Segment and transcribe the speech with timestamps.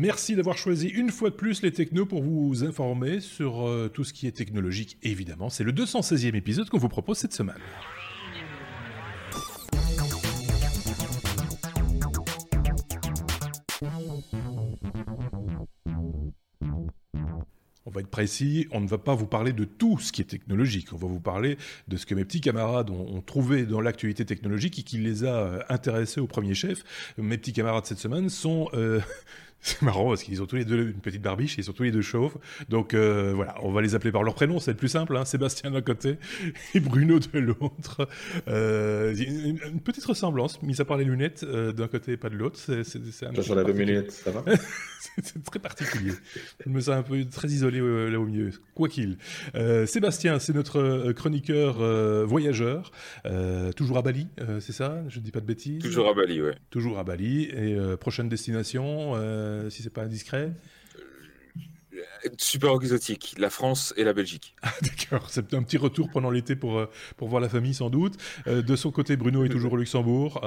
[0.00, 4.02] Merci d'avoir choisi une fois de plus les technos pour vous informer sur euh, tout
[4.02, 5.50] ce qui est technologique, évidemment.
[5.50, 7.58] C'est le 216e épisode qu'on vous propose cette semaine.
[17.84, 20.24] On va être précis, on ne va pas vous parler de tout ce qui est
[20.24, 21.58] technologique, on va vous parler
[21.88, 25.34] de ce que mes petits camarades ont, trouvé dans l'actualité technologique et qui les a
[25.34, 26.84] euh, intéressés au premier chef.
[27.18, 29.00] Mes petits camarades cette semaine sont euh,
[29.62, 31.82] C'est marrant parce qu'ils ont tous les deux une petite barbiche et ils sont tous
[31.82, 32.36] les deux chauves.
[32.68, 35.16] Donc euh, voilà, on va les appeler par leur prénom, c'est plus simple.
[35.16, 35.26] Hein.
[35.26, 36.16] Sébastien d'un côté
[36.74, 38.08] et Bruno de l'autre.
[38.48, 42.36] Euh, une, petite ressemblance, mis à part les lunettes, euh, d'un côté et pas de
[42.36, 42.58] l'autre.
[42.58, 44.44] C'est, c'est, c'est un sur la lunettes, ça va
[45.22, 46.12] C'est très particulier.
[46.64, 49.16] Je me sens un peu très isolé là au milieu, quoi qu'il.
[49.86, 51.78] Sébastien, c'est notre chroniqueur
[52.26, 52.92] voyageur,
[53.76, 54.28] toujours à Bali,
[54.60, 55.02] c'est ça?
[55.08, 55.82] Je ne dis pas de bêtises?
[55.82, 56.54] Toujours à Bali, ouais.
[56.70, 59.14] Toujours à Bali et prochaine destination.
[59.50, 60.52] Euh, si c'est pas indiscret
[60.86, 64.54] euh, Super exotique, la France et la Belgique.
[64.62, 67.90] Ah, d'accord, c'est un petit retour pendant l'été pour, euh, pour voir la famille sans
[67.90, 68.14] doute.
[68.46, 70.40] de son côté, Bruno est toujours au Luxembourg,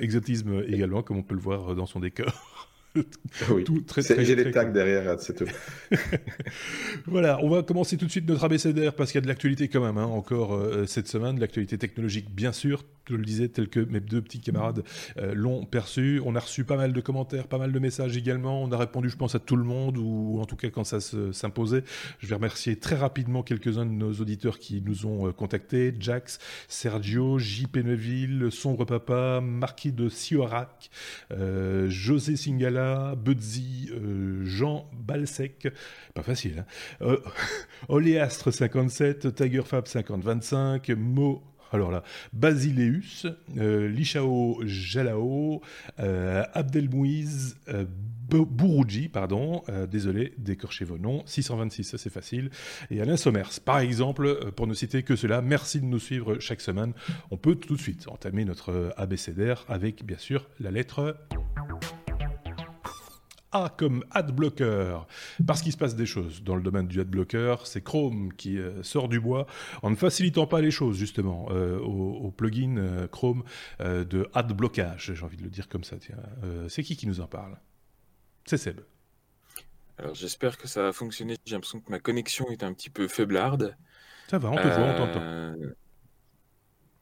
[0.00, 2.69] exotisme également, comme on peut le voir dans son décor.
[2.96, 3.64] Oui.
[4.18, 5.46] J'ai les tags derrière, c'est tout.
[7.06, 9.68] voilà, on va commencer tout de suite notre abécédaire parce qu'il y a de l'actualité
[9.68, 13.48] quand même, hein, encore euh, cette semaine, de l'actualité technologique bien sûr, je le disais,
[13.48, 14.82] tel que mes deux petits camarades
[15.18, 16.20] euh, l'ont perçu.
[16.24, 18.62] On a reçu pas mal de commentaires, pas mal de messages également.
[18.62, 20.98] On a répondu, je pense, à tout le monde, ou en tout cas quand ça
[21.00, 21.84] s'imposait.
[22.18, 25.94] Je vais remercier très rapidement quelques-uns de nos auditeurs qui nous ont euh, contactés.
[25.98, 30.90] Jax, Sergio, JP Neuville, Sombre Papa, Marquis de Siorac,
[31.88, 32.79] José Singala,
[33.16, 35.68] Budzi, euh, Jean Balsec,
[36.14, 36.64] pas facile, hein.
[37.02, 37.18] euh,
[37.88, 41.42] Oléastre 57, Tigerfab 5025, Mo
[41.72, 45.62] alors là, Basileus, euh, Lichao Jalao,
[46.00, 47.84] euh, Abdelmouiz, euh,
[49.12, 52.50] pardon, désolé d'écorcher vos noms, 626, ça c'est facile,
[52.90, 56.60] et Alain Sommers, par exemple, pour ne citer que cela, merci de nous suivre chaque
[56.60, 56.92] semaine.
[57.32, 61.16] On peut tout de suite entamer notre abécédaire avec, bien sûr, la lettre...
[63.52, 65.00] A comme adblocker,
[65.44, 68.82] parce qu'il se passe des choses dans le domaine du adblocker, c'est Chrome qui euh,
[68.84, 69.46] sort du bois
[69.82, 73.42] en ne facilitant pas les choses justement euh, au, plugin euh, Chrome
[73.80, 75.96] de adblockage, j'ai envie de le dire comme ça.
[75.96, 76.16] Tiens,
[76.68, 77.58] c'est qui qui nous en parle?
[78.44, 78.80] C'est Seb.
[79.98, 81.36] Alors j'espère que ça va fonctionner.
[81.44, 83.76] J'ai l'impression que ma connexion est un petit peu faiblarde.
[84.28, 85.54] Ça va, on te voit, on t'entend.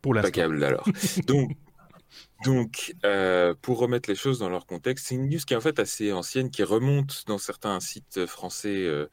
[0.00, 0.28] Pour l'instant.
[0.28, 0.88] Impeccable alors.
[1.26, 1.56] Donc
[2.44, 5.60] donc, euh, pour remettre les choses dans leur contexte, c'est une news qui est en
[5.60, 9.08] fait assez ancienne, qui remonte dans certains sites français euh,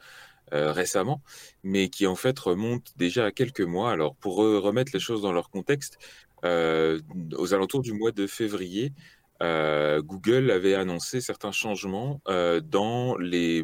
[0.54, 1.24] euh, récemment,
[1.64, 3.92] mais qui en fait remonte déjà à quelques mois.
[3.92, 5.98] Alors, pour remettre les choses dans leur contexte,
[6.44, 8.94] aux alentours du mois de février,
[9.42, 12.22] Google avait annoncé certains changements
[12.64, 13.64] dans les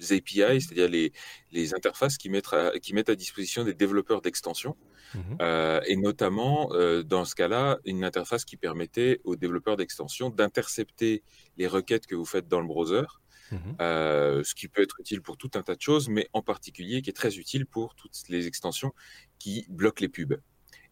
[0.00, 1.12] API, c'est-à-dire les,
[1.52, 4.76] les, interfaces qui mettent, à, qui mettent à disposition des développeurs d'extensions,
[5.14, 10.30] mmh euh, et notamment euh, dans ce cas-là, une interface qui permettait aux développeurs d'extensions
[10.30, 11.22] d'intercepter
[11.56, 13.04] les requêtes que vous faites dans le browser,
[13.50, 16.42] mmh euh, ce qui peut être utile pour tout un tas de choses, mais en
[16.42, 18.92] particulier qui est très utile pour toutes les extensions
[19.38, 20.38] qui bloquent les pubs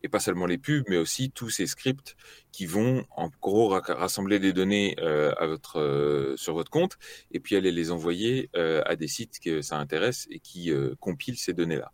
[0.07, 2.17] et pas seulement les pubs, mais aussi tous ces scripts
[2.53, 5.35] qui vont en gros rassembler des données euh,
[5.75, 6.97] euh, sur votre compte
[7.33, 11.39] et puis aller les envoyer euh, à des sites que ça intéresse et qui compilent
[11.39, 11.91] ces données-là.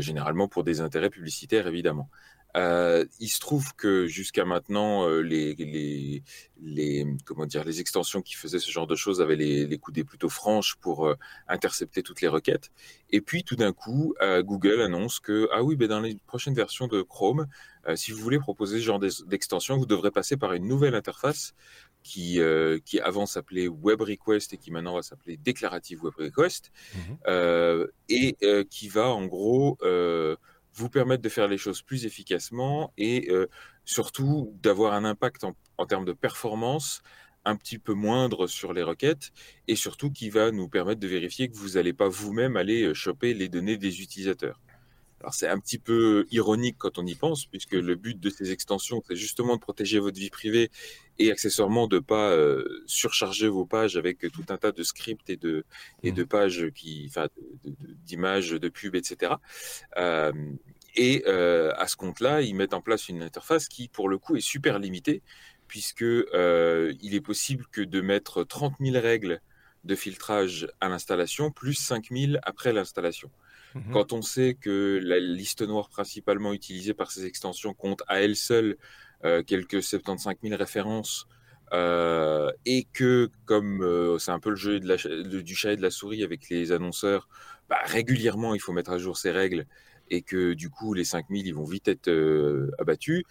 [0.00, 2.10] généralement pour des intérêts publicitaires évidemment.
[2.56, 6.22] Euh, il se trouve que jusqu'à maintenant, euh, les, les,
[6.60, 10.04] les, comment dire, les extensions qui faisaient ce genre de choses avaient les, les coudées
[10.04, 11.16] plutôt franches pour euh,
[11.48, 12.70] intercepter toutes les requêtes.
[13.10, 16.88] Et puis tout d'un coup, Google annonce que ah oui, ben dans les prochaines versions
[16.88, 17.46] de Chrome,
[17.94, 21.54] si vous voulez proposer ce genre d'extension, vous devrez passer par une nouvelle interface
[22.02, 22.40] qui,
[22.84, 28.36] qui avant s'appelait Web Request et qui maintenant va s'appeler Declarative Web Request, mmh et
[28.68, 29.78] qui va en gros
[30.74, 33.46] vous permettre de faire les choses plus efficacement et euh,
[33.84, 37.02] surtout d'avoir un impact en, en, termes de performance
[37.44, 39.32] un petit peu moindre sur les requêtes
[39.68, 42.94] et surtout qui va nous permettre de vérifier que vous n'allez pas vous-même aller euh,
[42.94, 44.60] choper les données des utilisateurs.
[45.20, 48.52] Alors c'est un petit peu ironique quand on y pense, puisque le but de ces
[48.52, 50.70] extensions, c'est justement de protéger votre vie privée
[51.18, 55.36] et accessoirement de pas euh, surcharger vos pages avec tout un tas de scripts et
[55.36, 55.64] de
[56.02, 56.26] et de mmh.
[56.26, 57.28] pages qui, enfin,
[57.64, 59.34] d'images, de, pubs, etc.
[59.96, 60.32] Euh,
[60.96, 64.36] et euh, à ce compte-là, ils mettent en place une interface qui, pour le coup,
[64.36, 65.22] est super limitée,
[65.66, 69.40] puisque il est possible que de mettre 30 000 règles
[69.84, 73.30] de filtrage à l'installation, plus 5 000 après l'installation.
[73.74, 73.92] Mhm.
[73.92, 78.36] Quand on sait que la liste noire principalement utilisée par ces extensions compte à elle
[78.36, 78.76] seule euh,
[79.46, 81.26] quelques 75 000 références
[81.72, 86.48] et que comme c'est un peu le jeu du chat et de la souris avec
[86.48, 87.28] les annonceurs,
[87.68, 89.66] bah, régulièrement il faut mettre à jour ces règles
[90.10, 92.10] et que du coup les 5000 ils vont vite être
[92.78, 93.24] abattus.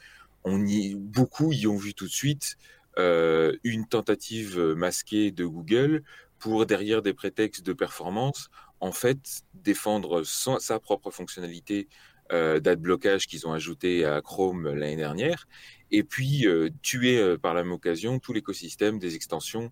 [0.43, 2.57] On y, beaucoup y ont vu tout de suite
[2.97, 6.03] une tentative masquée de Google
[6.39, 8.49] pour derrière des prétextes de performance
[8.81, 11.87] en fait défendre sa propre fonctionnalité
[12.31, 15.47] euh, d'adblockage qu'ils ont ajouté à Chrome l'année dernière,
[15.93, 19.71] et puis euh, tuer euh, par la même occasion tout l'écosystème des extensions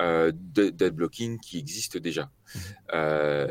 [0.00, 2.30] euh, d'adblocking qui existent déjà.
[2.54, 3.46] Mmh.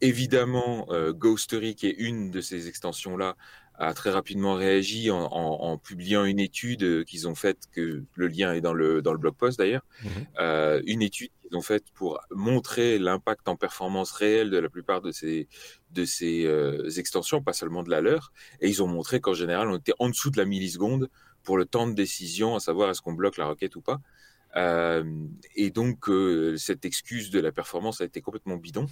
[0.00, 3.36] évidemment, Ghostery, qui est une de ces extensions-là,
[3.74, 8.60] a très rapidement réagi en, publiant une étude qu'ils ont faite, que le lien est
[8.60, 10.82] dans le, dans le blog post d'ailleurs, mmh.
[10.86, 15.48] une étude ont fait pour montrer l'impact en performance réelle de la plupart de ces,
[15.90, 18.32] de ces euh, extensions, pas seulement de la leur.
[18.60, 21.08] Et ils ont montré qu'en général, on était en dessous de la milliseconde
[21.42, 24.00] pour le temps de décision, à savoir est-ce qu'on bloque la requête ou pas.
[24.56, 25.04] Euh,
[25.54, 28.86] et donc, euh, cette excuse de la performance a été complètement bidon.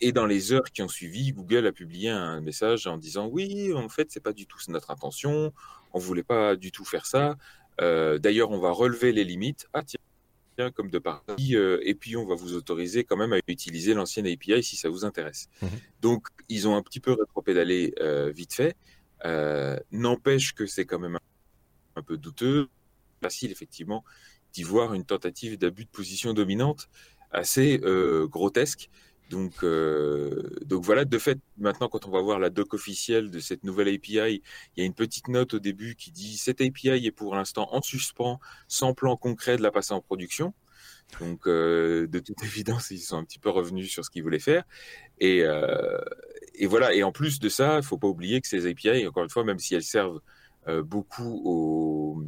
[0.00, 3.72] et dans les heures qui ont suivi, Google a publié un message en disant oui,
[3.72, 5.52] en fait, c'est pas du tout notre intention.
[5.92, 7.36] On voulait pas du tout faire ça.
[7.78, 9.66] D'ailleurs, on va relever les limites.
[9.72, 10.00] Ah tiens,
[10.68, 14.26] comme de partie, euh, et puis on va vous autoriser quand même à utiliser l'ancienne
[14.26, 15.48] API si ça vous intéresse.
[15.62, 15.70] Mhm.
[16.02, 18.76] Donc, ils ont un petit peu rétro-pédalé euh, vite fait.
[19.24, 21.18] Euh, n'empêche que c'est quand même
[21.96, 22.68] un, peu douteux,
[23.22, 24.04] facile effectivement,
[24.52, 26.88] d'y voir une tentative d'abus de position dominante
[27.32, 27.80] assez
[28.28, 28.90] grotesque
[29.30, 33.38] donc, euh, donc voilà, de fait, maintenant, quand on va voir la doc officielle de
[33.38, 34.42] cette nouvelle API,
[34.76, 37.68] il y a une petite note au début qui dit cette API est pour l'instant
[37.72, 40.52] en suspens, sans plan concret de la passer en production.
[41.20, 44.40] Donc, euh, de toute évidence, ils sont un petit peu revenus sur ce qu'ils voulaient
[44.40, 44.64] faire.
[45.20, 45.98] Et, euh,
[46.54, 46.92] et voilà.
[46.92, 49.44] Et en plus de ça, il faut pas oublier que ces API, encore une fois,
[49.44, 50.20] même si elles servent
[50.68, 52.24] euh, beaucoup aux,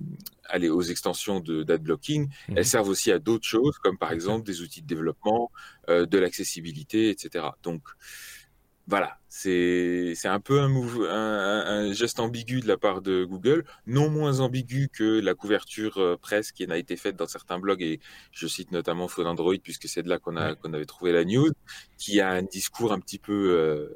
[0.49, 2.29] allez, aux extensions d'adblocking.
[2.49, 2.55] Mmh.
[2.57, 5.51] Elles servent aussi à d'autres choses, comme par exemple des outils de développement,
[5.89, 7.47] euh, de l'accessibilité, etc.
[7.63, 7.83] Donc,
[8.89, 10.69] voilà, c'est un peu un,
[11.09, 16.17] un, geste ambigu de la part de Google, non moins ambigu que la couverture euh,
[16.17, 18.01] presse qui en a été faite dans certains blogs, et
[18.33, 21.53] je cite notamment Phone Android, puisque c'est de là qu'on qu'on avait trouvé la news,
[21.97, 23.89] qui a un discours un petit peu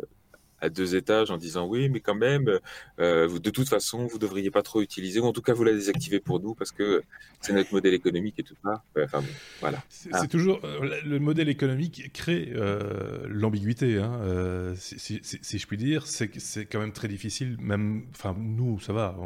[0.61, 2.61] à deux étages en disant oui, mais quand même,
[2.99, 5.73] euh, de toute façon, vous devriez pas trop utiliser, ou en tout cas, vous la
[5.73, 7.03] désactivez pour nous parce que
[7.41, 8.83] c'est notre modèle économique et tout ça.
[9.03, 9.23] Enfin
[9.61, 9.83] voilà.
[9.89, 10.27] C'est ah.
[10.27, 16.07] toujours euh, le modèle économique crée euh, l'ambiguïté, hein, si, je puis dire.
[16.07, 19.17] C'est quand même très difficile, même, enfin nous, ça va,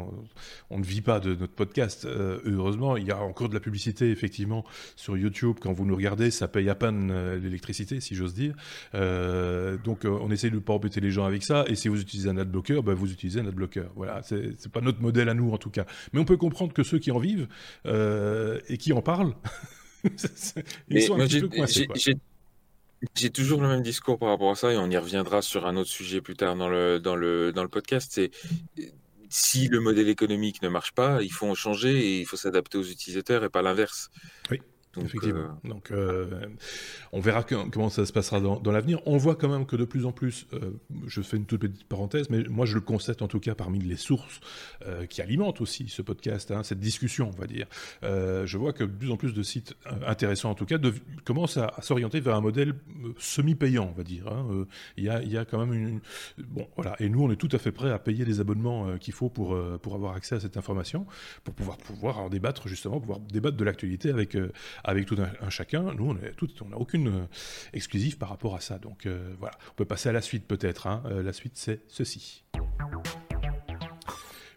[0.69, 2.05] on, ne vit pas de notre podcast.
[2.05, 6.31] heureusement, il y a encore de la publicité effectivement sur YouTube quand vous nous regardez,
[6.31, 8.55] ça paye à peine l'électricité, si j'ose dire.
[8.93, 11.65] donc on essaye de ne pas embêter les gens avec ça.
[11.67, 13.85] Et si vous utilisez un adblocker, ben vous utilisez un adblocker.
[13.95, 15.85] Voilà, c'est pas notre modèle à nous en tout cas.
[16.13, 17.47] Mais on peut comprendre que ceux qui en vivent
[17.85, 19.35] euh, et qui en parlent,
[20.89, 21.87] ils sont un petit peu coincés.
[23.15, 25.75] J'ai toujours le même discours par rapport à ça et on y reviendra sur un
[25.75, 28.11] autre sujet plus tard dans le, dans le, dans le podcast.
[28.13, 28.29] C'est
[29.27, 32.77] si le modèle économique ne marche pas, il faut en changer et il faut s'adapter
[32.77, 34.09] aux utilisateurs et pas l'inverse.
[34.51, 34.61] Oui.
[34.93, 35.39] Donc, Effectivement.
[35.39, 36.47] Euh, Donc, euh,
[37.13, 38.99] on verra comment ça se passera dans, l'avenir.
[39.05, 40.71] On voit quand même que de plus en plus, euh,
[41.07, 43.79] je fais une toute petite parenthèse, mais moi je le constate en tout cas parmi
[43.79, 44.39] les sources
[45.09, 47.67] qui alimentent aussi ce podcast, hein, cette discussion, on va dire.
[48.01, 51.57] je vois que de plus en plus de sites intéressants, en tout cas, de, commencent
[51.57, 52.75] à, s'orienter vers un modèle
[53.17, 54.27] semi-payant, on va dire.
[54.27, 54.65] Hein.
[54.97, 55.99] Il y, a, y, a, quand même une,
[56.37, 56.95] bon, voilà.
[56.99, 59.57] Et nous, on est tout à fait prêts à payer les abonnements qu'il faut pour
[59.81, 61.05] pour avoir accès à cette information,
[61.43, 64.35] pour pouvoir pouvoir en débattre justement, pouvoir débattre de l'actualité avec
[64.83, 65.93] avec tout un, chacun.
[65.93, 67.25] Nous, on n'a aucune euh,
[67.73, 68.77] exclusive par rapport à ça.
[68.77, 70.87] Donc euh, voilà, on peut passer à la suite peut-être.
[70.87, 71.03] Hein.
[71.05, 72.43] Euh, la suite, c'est ceci.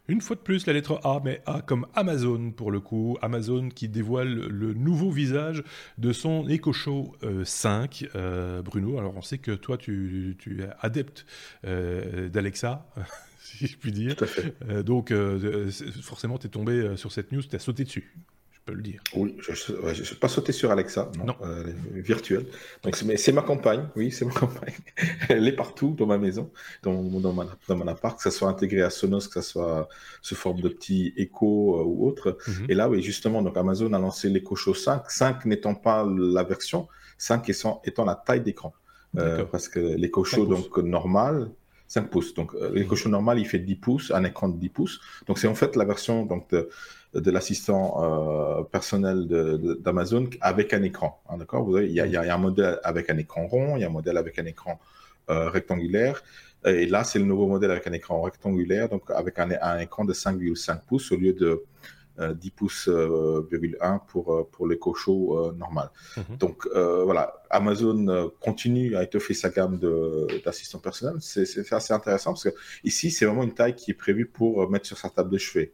[0.07, 3.17] Une fois de plus, la lettre A, mais A comme Amazon pour le coup.
[3.23, 5.65] Amazon qui dévoile le nouveau visage
[5.97, 8.11] de son Echo Show 5.
[8.63, 11.25] Bruno, alors on sait que toi, tu, es adepte
[11.63, 12.87] d'Alexa.
[13.39, 14.17] si je puis dire.
[14.85, 15.11] donc,
[16.03, 18.13] forcément, tu es tombé sur cette news, tu as sauté dessus
[18.73, 19.01] le dire.
[19.15, 22.47] Oui, je ne suis pas sauté sur Alexa, non, euh, virtuelle.
[22.83, 24.75] Donc, c'est ma compagne, oui, c'est ma compagne.
[25.29, 26.51] Elle est partout dans ma maison,
[26.83, 29.89] dans, dans, ma, dans mon appart, que ce soit intégré à Sonos, que ce soit
[30.23, 32.39] sous forme de petits échos euh, ou autre.
[32.47, 32.67] Mhm.
[32.71, 36.43] Et là, oui, justement, donc Amazon a lancé l'Echo Show 5, 5 n'étant pas la
[36.43, 38.73] version, 5 étant, étant la taille d'écran.
[39.17, 41.51] Euh, parce que l'Echo Show, donc normal,
[41.95, 42.35] 5 pouces.
[42.35, 45.01] Donc, euh, l'Echo Show normal, il fait 10 pouces, un écran de 10 pouces.
[45.27, 49.27] Donc, c'est en fait la version donc, de, l'assistant euh, personnel
[49.85, 51.23] d'Amazon avec un écran.
[51.29, 51.81] Hein, d'accord?
[51.81, 54.17] Il y, y, a un modèle avec un écran rond, il y a un modèle
[54.17, 54.81] avec un écran
[55.31, 56.23] euh, rectangulaire.
[56.65, 60.05] Et là, c'est le nouveau modèle avec un écran rectangulaire, donc avec un, un écran
[60.05, 61.63] de 5,5 pouces au lieu de
[62.19, 65.91] 10 pouces 1 pour, pour l'éco show normal.
[66.17, 66.37] Mhm.
[66.39, 69.79] Donc voilà, Amazon continue à étoffer sa gamme
[70.45, 71.17] d'assistants personnels.
[71.21, 72.55] C'est assez intéressant parce que
[72.85, 75.73] ici, c'est vraiment une taille qui est prévue pour mettre sur sa table de chevet.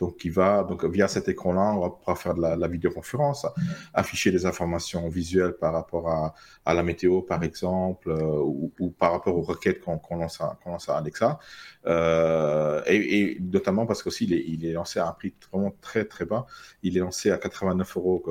[0.00, 3.46] Donc, il va, donc, via cet écran-là, on va pouvoir faire de la, vidéoconférence,
[3.92, 8.40] afficher des informations visuelles par rapport à, la météo, par exemple, euh,
[8.78, 11.38] ou, par rapport aux requêtes qu'on lance, à, lance à Alexa.
[11.86, 16.06] Euh, et, notamment parce qu'aussi, il est, il est lancé à un prix vraiment très,
[16.06, 16.46] très bas.
[16.82, 18.24] Il est lancé à 89,99 euros.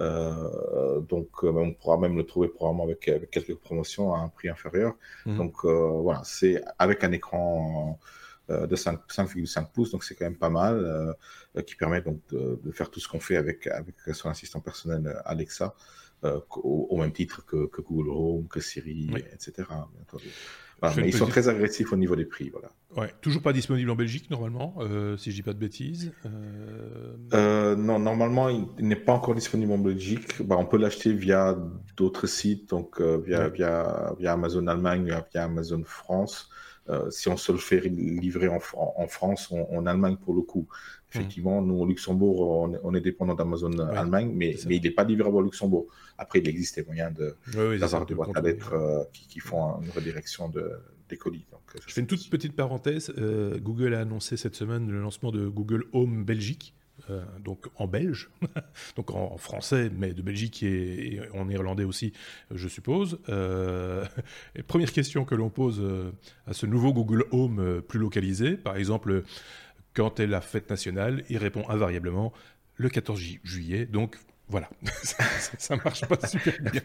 [0.00, 4.94] Euh, donc, on pourra même le trouver probablement avec, quelques promotions à un prix inférieur.
[5.26, 5.36] Mmh.
[5.36, 8.00] Donc, voilà, c'est avec un écran
[8.48, 10.78] de 5,5 pouces, donc c'est quand même pas mal,
[11.56, 15.06] euh, qui permet donc de, faire tout ce qu'on fait avec, avec son assistant personnel
[15.06, 15.74] euh, Alexa,
[16.22, 19.68] au, même titre que, Google Home, que Siri, etc.
[20.82, 22.50] mais ils sont très agressifs au niveau des prix.
[22.50, 22.70] Voilà.
[22.96, 24.78] Ouais, toujours pas disponible en Belgique normalement,
[25.16, 26.10] si je dis pas de bêtises.
[27.32, 30.42] non, normalement il, n'est pas encore disponible en Belgique.
[30.42, 31.56] Bah, on peut l'acheter via
[31.96, 36.50] d'autres sites, donc via, via, via Amazon Allemagne, via Amazon France.
[36.90, 38.60] Euh, si on se le fait livrer en,
[39.08, 40.66] France, en, en, Allemagne pour le coup.
[41.10, 45.36] Effectivement, nous au Luxembourg, on, est dépendant d'Amazon Allemagne, mais, mais il n'est pas livrable
[45.36, 45.86] au Luxembourg.
[46.16, 47.14] Après, il existe des moyens
[47.78, 50.70] d'avoir des boîtes à lettres euh, qui, font une redirection de,
[51.08, 51.46] des colis.
[51.50, 53.12] Donc, euh, Je fais une toute petite parenthèse.
[53.60, 56.74] Google a annoncé cette semaine le lancement de Google Home Belgique.
[57.10, 58.30] Euh, donc en belge,
[58.96, 62.12] donc en, français, mais de Belgique et, en irlandais aussi,
[62.50, 63.18] je suppose.
[63.28, 64.04] Euh,
[64.66, 66.10] première question que l'on pose euh,
[66.46, 69.22] à ce nouveau Google Home plus localisé, par exemple,
[69.94, 72.32] quand est la fête nationale, il répond invariablement
[72.76, 74.16] le 14 juillet, donc
[74.50, 74.70] voilà,
[75.58, 76.80] ça, ne marche pas super bien.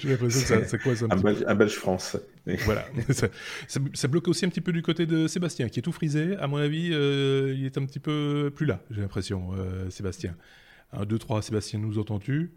[0.00, 2.16] J'ai l'impression que c'est quoi ça un, Belge, France.
[2.64, 2.86] Voilà,
[3.94, 6.36] ça, bloque aussi un petit peu du côté de Sébastien, qui est tout frisé.
[6.36, 10.36] À mon avis, euh, il est un petit peu plus là, j'ai l'impression, euh, Sébastien.
[10.92, 12.52] 1, 2, 3, Sébastien, nous entends-tu?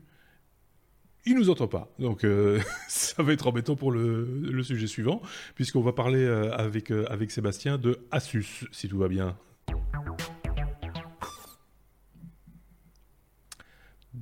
[1.25, 5.21] Il nous entend pas, donc euh, ça va être embêtant pour le, le sujet suivant,
[5.55, 9.37] puisqu'on va parler avec, avec Sébastien de Asus, si tout va bien.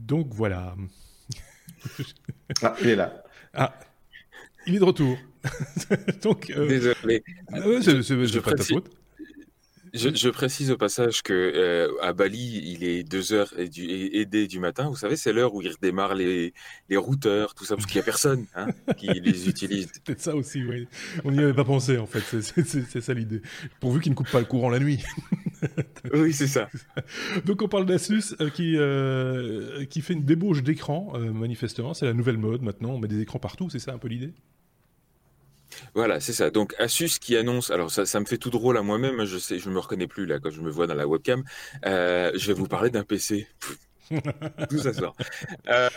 [0.05, 0.75] Donc voilà.
[2.61, 3.23] ah, il est là.
[3.53, 3.73] Ah,
[4.65, 5.17] il est de retour.
[6.21, 6.67] Donc, euh...
[6.67, 7.23] Désolé.
[8.01, 8.96] C'est pas ta faute.
[9.93, 14.25] Je, précise au passage que euh, à Bali, il est 2 heures et, du, et,
[14.25, 14.89] du matin.
[14.89, 16.53] Vous savez, c'est l'heure où ils redémarrent les,
[16.89, 18.67] les routeurs, tout ça, parce qu'il n'y a personne hein,
[18.97, 19.89] qui les utilise.
[19.93, 20.87] C'est peut-être ça aussi, oui.
[21.23, 22.41] On n'y avait pas pensé, en fait.
[22.41, 23.41] C'est ça l'idée.
[23.79, 25.03] Pourvu qu'ils ne coupent pas le courant la nuit.
[26.13, 26.69] oui, c'est ça.
[27.45, 31.93] Donc, on parle d'Asus euh, qui, euh, qui fait une débauche d'écran, manifestement.
[31.93, 32.91] C'est la nouvelle mode maintenant.
[32.91, 34.33] On met des écrans partout, c'est ça un peu l'idée?
[35.93, 36.49] Voilà, c'est ça.
[36.49, 39.59] Donc Asus qui annonce, alors ça, ça me fait tout drôle à moi-même, je sais,
[39.59, 41.43] je me reconnais plus là quand je me vois dans la webcam.
[41.85, 43.47] Euh, je vais vous parler d'un PC.
[44.69, 45.17] tout ça sort.
[45.67, 45.89] Euh,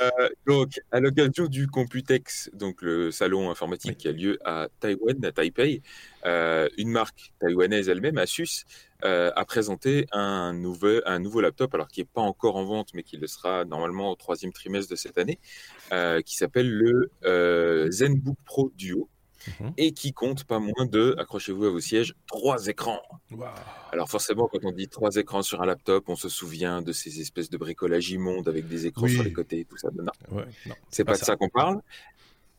[0.45, 5.31] donc, à l'occasion du Computex, donc le salon informatique qui a lieu à Taïwan, à
[5.31, 5.81] Taipei,
[6.27, 8.65] euh, une marque taïwanaise elle-même, Asus,
[9.03, 13.05] a présenté un nouveau, un nouveau laptop, alors qui n'est pas encore en vente, mais
[13.05, 15.39] qui le sera normalement au troisième trimestre de cette année,
[16.25, 19.09] qui s'appelle le ZenBook Pro Duo.
[19.61, 19.73] Mhm.
[19.77, 23.01] et qui compte pas moins de, accrochez-vous à vos sièges, trois écrans.
[23.93, 27.21] Alors forcément, quand on dit trois écrans sur un laptop, on se souvient de ces
[27.21, 29.89] espèces de bricolage immonde avec des écrans sur les côtés et tout ça.
[29.95, 30.45] Non,
[30.91, 31.81] c'est pas, de ça, qu'on parle.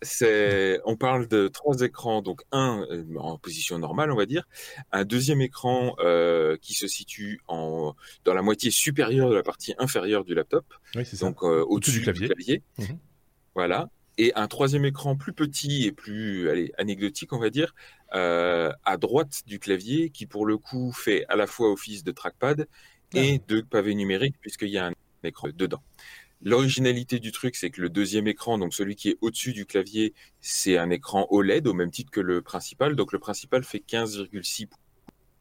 [0.03, 4.47] C'est, on parle de trois écrans, donc un euh, en position normale, on va dire,
[4.91, 7.93] un deuxième écran euh, qui se situe en,
[8.25, 10.65] dans la moitié supérieure de la partie inférieure du laptop,
[11.19, 12.63] donc euh, au-dessus du clavier.
[12.79, 12.97] Mhm.
[13.53, 13.89] Voilà
[14.21, 17.73] et un troisième écran plus petit et plus allez, anecdotique, on va dire,
[18.13, 22.11] euh, à droite du clavier, qui pour le coup fait à la fois office de
[22.11, 22.67] trackpad
[23.15, 23.43] et ah.
[23.47, 25.81] de pavé numérique, puisqu'il y a un écran dedans.
[26.43, 30.13] L'originalité du truc, c'est que le deuxième écran, donc celui qui est au-dessus du clavier,
[30.39, 32.95] c'est un écran OLED au même titre que le principal.
[32.95, 34.67] Donc le principal fait 15,6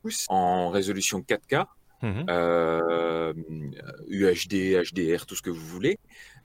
[0.01, 1.67] pouces en résolution 4K,
[4.09, 5.99] UHD, HDR, tout ce que vous voulez.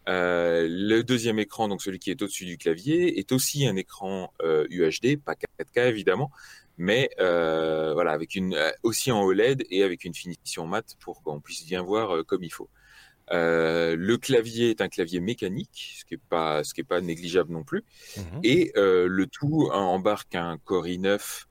[0.08, 4.32] Euh, le deuxième écran, donc celui qui est au-dessus du clavier, est aussi un écran
[4.44, 6.32] UHD, euh, pas 4K évidemment,
[6.78, 11.40] mais euh, voilà, avec une aussi en OLED et avec une finition mat pour qu'on
[11.40, 12.70] puisse bien voir comme il faut.
[13.32, 17.52] le clavier est un clavier mécanique, ce qui est pas ce qui est pas négligeable
[17.52, 17.84] non plus,
[18.18, 21.46] mmh et le tout embarque un Core i9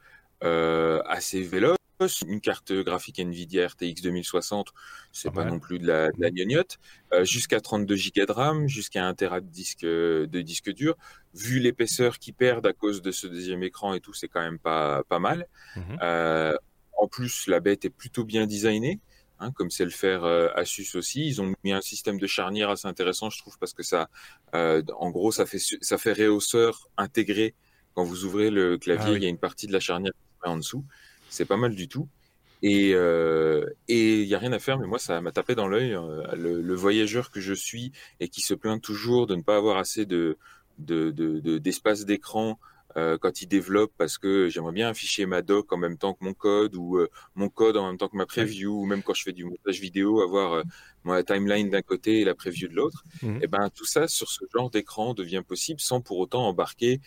[1.07, 1.77] assez véloce
[2.23, 4.73] une carte graphique Nvidia RTX 2060,
[5.13, 6.79] c'est pas, non plus de la, de gnognotte,
[7.13, 10.97] euh, jusqu'à 32 Go de RAM, jusqu'à 1 Tera de disque, de disque dur.
[11.35, 14.59] Vu l'épaisseur qu'ils perdent à cause de ce deuxième écran et tout, c'est quand même
[14.59, 15.47] pas, pas mal.
[15.77, 15.99] Mhm.
[16.03, 16.57] Euh,
[16.99, 19.01] en plus, la bête est plutôt bien designée.
[19.41, 21.27] Hein, comme c'est le faire Asus aussi.
[21.27, 24.09] Ils ont mis un système de charnière assez intéressant, je trouve, parce que ça,
[24.53, 27.55] en gros, ça fait, ça fait réhausseur intégré.
[27.95, 30.13] Quand vous ouvrez le clavier, ah il y a une partie de la charnière
[30.45, 30.85] en dessous.
[31.35, 32.09] C'est pas mal du tout.
[32.63, 32.91] Et
[33.89, 35.99] il n'y a rien à faire, mais moi, ça m'a tapé dans l'œil.
[36.37, 40.07] Le, voyageur que je suis et qui se plaint toujours de ne pas avoir assez
[40.07, 40.39] de,
[40.79, 42.59] d'espace de, d'écran
[42.97, 46.25] euh, quand il développe parce que j'aimerais bien afficher ma doc en même temps que
[46.25, 49.15] mon code ou euh, mon code en même temps que ma preview ou même quand
[49.15, 50.63] je fais du montage vidéo avoir euh,
[51.03, 53.03] ma timeline d'un côté et la preview de l'autre.
[53.23, 53.37] Mmh.
[53.37, 57.01] Et eh ben tout ça sur ce genre d'écran devient possible sans pour autant embarquer.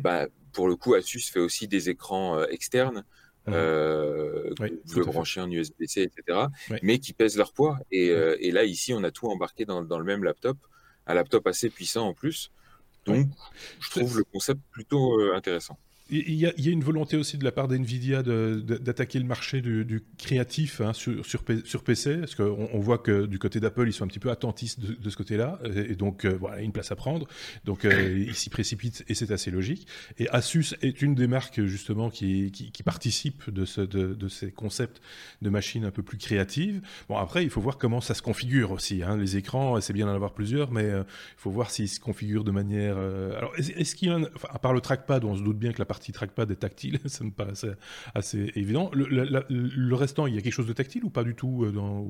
[0.00, 3.04] bah, pour le coup, Asus fait aussi des écrans externes.
[3.46, 3.52] Mmh.
[3.52, 4.54] Euh,
[4.86, 6.46] vous le branchez en USB-C, etc.,
[6.82, 7.78] mais qui pèsent leur poids.
[7.90, 10.56] Et, et, là, ici, on a tout embarqué dans, dans, le même laptop,
[11.06, 12.50] un laptop assez puissant en plus.
[13.04, 13.26] Donc,
[13.80, 15.78] je trouve le concept plutôt euh, intéressant.
[16.10, 20.82] Il y, a, une volonté aussi de la part d'NVIDIA d'attaquer le marché du, créatif
[20.82, 24.08] hein, sur, sur, PC, parce qu'on on voit que du côté d'Apple, ils sont un
[24.08, 27.26] petit peu attentistes de, ce côté-là, et donc euh, voilà, une place à prendre.
[27.64, 29.86] Donc euh, ils s'y précipitent, et c'est assez logique.
[30.18, 35.00] Et Asus est une des marques justement qui, qui, participe de, ce, de, ces concepts
[35.40, 36.82] de machines un peu plus créatives.
[37.08, 39.02] Bon, après, il faut voir comment ça se configure aussi.
[39.02, 39.16] Hein.
[39.16, 42.44] Les écrans, c'est bien d'en avoir plusieurs, mais euh, il faut voir s'ils se configurent
[42.44, 42.98] de manière...
[42.98, 44.18] alors, est-ce qu'il y a,
[44.50, 47.22] à part le trackpad, on se doute bien que la partie trackpad est tactile, ça
[47.22, 47.52] me paraît
[48.14, 48.90] assez, évident.
[48.92, 52.04] Le, restant, il y a quelque chose de tactile ou pas du tout euh, dans,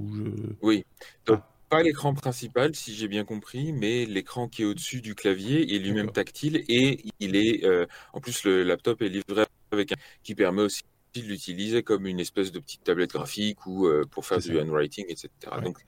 [0.63, 0.87] Oui.
[1.29, 1.47] Ah.
[1.69, 5.79] Pas l'écran principal, si j'ai bien compris, mais l'écran qui est au-dessus du clavier est
[5.79, 10.35] lui-même tactile et il est, euh, en plus, le laptop est livré avec un qui
[10.35, 10.83] permet aussi
[11.15, 15.07] de l'utiliser comme une espèce de petite tablette graphique ou euh, pour faire du handwriting,
[15.09, 15.29] etc.
[15.63, 15.79] Donc,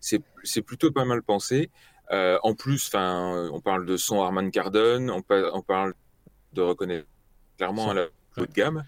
[0.00, 1.70] c'est plutôt pas mal pensé.
[2.10, 5.94] en plus, on parle de son Harman Kardon, on, on parle
[6.52, 7.06] de reconnaître
[7.56, 8.06] clairement à la
[8.36, 8.84] haut de gamme.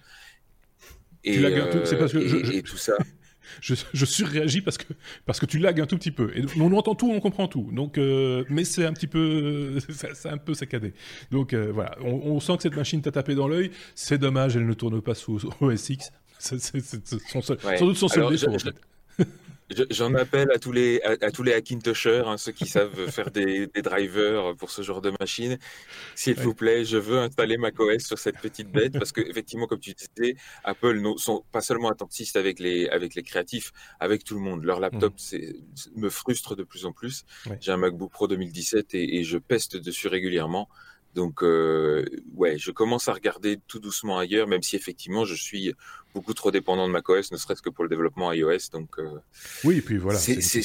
[1.25, 1.35] Et,
[1.85, 2.95] c'est parce que euh, je, tout ça.
[3.61, 4.93] Je, je, surréagis parce que,
[5.25, 6.33] parce que tu lagues un tout petit peu.
[6.37, 7.71] Et on entend tout, on comprend tout.
[7.73, 10.95] Donc, euh, mais c'est un petit peu, c'est un peu saccadé.
[11.31, 13.71] Donc euh, voilà, on, sent que cette machine t'a tapé dans l'œil.
[13.95, 16.11] C'est dommage, elle ne tourne pas sous OS X.
[16.39, 18.53] C'est sans doute son seul défaut.
[18.53, 18.75] En fait.
[19.91, 23.67] J'en appelle à tous les à, tous les Hackintoshers, hein, ceux qui savent faire des,
[23.67, 25.59] des, drivers pour ce genre de machine.
[26.15, 29.81] S'il vous plaît, je veux installer macOS sur cette petite bête parce que effectivement, comme
[29.81, 34.35] tu disais, Apple ne sont pas seulement attentistes avec les avec les créatifs, avec tout
[34.35, 34.65] le monde.
[34.65, 35.37] Leur laptop mmh.
[35.97, 37.25] me frustre de plus en plus.
[37.61, 40.69] J'ai un MacBook Pro 2017 et, et je peste dessus régulièrement.
[41.17, 45.75] Donc, euh, ouais, je commence à regarder tout doucement ailleurs, même si effectivement, je suis
[46.15, 48.69] beaucoup trop dépendant de macOS, ne serait-ce que pour le développement iOS.
[48.71, 49.19] Donc, euh,
[49.65, 50.61] oui, et puis voilà, c'est c'est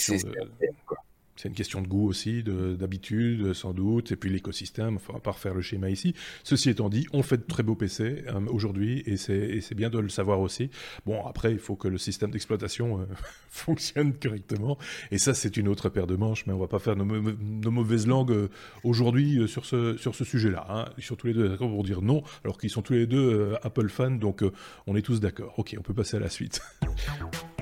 [1.50, 5.54] une question de goût aussi, d'habitude, sans doute, et puis l'écosystème, on va pas refaire
[5.54, 6.14] le schéma ici.
[6.44, 10.00] Ceci étant dit, on fait de très beaux PC euh, aujourd'hui, et c'est bien de
[10.00, 10.70] le savoir aussi.
[11.06, 13.06] Bon, après, il faut que le système d'exploitation euh,
[13.50, 14.78] fonctionne correctement,
[15.12, 18.08] et ça, c'est une autre paire de manches, mais on va pas faire nos, mauvaises
[18.08, 18.50] langues euh,
[18.84, 20.66] aujourd'hui sur ce, sujet-là.
[20.70, 20.86] Hein.
[21.18, 24.12] Tous les deux d'accord pour dire non, alors qu'ils sont tous les deux Apple fans,
[24.12, 24.44] donc
[24.88, 25.54] on est tous d'accord.
[25.58, 26.62] Ok, on peut passer à la suite.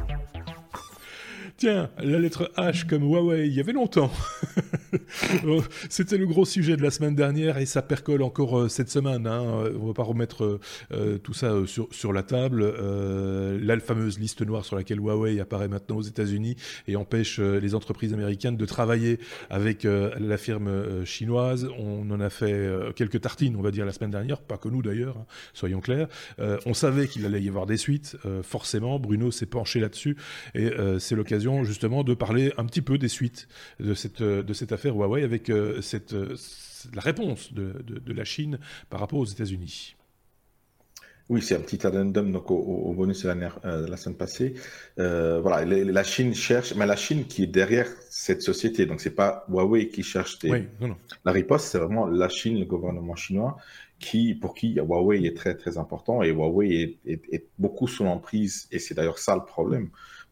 [1.60, 4.10] Tiens, la lettre H comme Huawei, il y avait longtemps.
[5.90, 9.28] C'était le gros sujet de la semaine dernière et ça percole encore euh, cette semaine.
[9.28, 9.44] Hein.
[9.78, 10.60] On va pas remettre euh,
[10.94, 12.64] euh, tout ça sur, sur la table.
[12.64, 16.56] la fameuse liste noire sur laquelle Huawei apparaît maintenant aux États-Unis
[16.88, 19.20] et empêche les entreprises américaines de travailler
[19.50, 21.68] avec la firme chinoise.
[21.78, 24.82] On en a fait quelques tartines, on va dire, la semaine dernière, pas que nous
[24.82, 26.08] d'ailleurs, hein, soyons clairs.
[26.66, 29.00] on savait qu'il allait y avoir des suites, forcément.
[29.00, 30.18] Bruno s'est penché là-dessus
[30.56, 30.70] et
[31.00, 33.48] c'est l'occasion justement de parler un petit peu des suites
[33.80, 36.36] de cette, de cette affaire Huawei avec euh, cette, euh,
[36.94, 38.60] la réponse de, de, la Chine
[38.90, 39.96] par rapport aux États-Unis.
[41.30, 44.56] Oui, c'est un petit addendum donc au, bonus de la, euh, la, semaine passée.
[44.98, 49.46] voilà, la Chine cherche, mais la Chine qui est derrière cette société, donc c'est pas
[49.48, 50.68] Huawei qui cherche des...
[51.26, 53.58] la riposte, c'est vraiment la Chine, le gouvernement chinois,
[54.00, 58.68] qui, pour qui Huawei est très très important et Huawei est, est beaucoup sous l'emprise
[58.72, 59.90] et c'est d'ailleurs ça le problème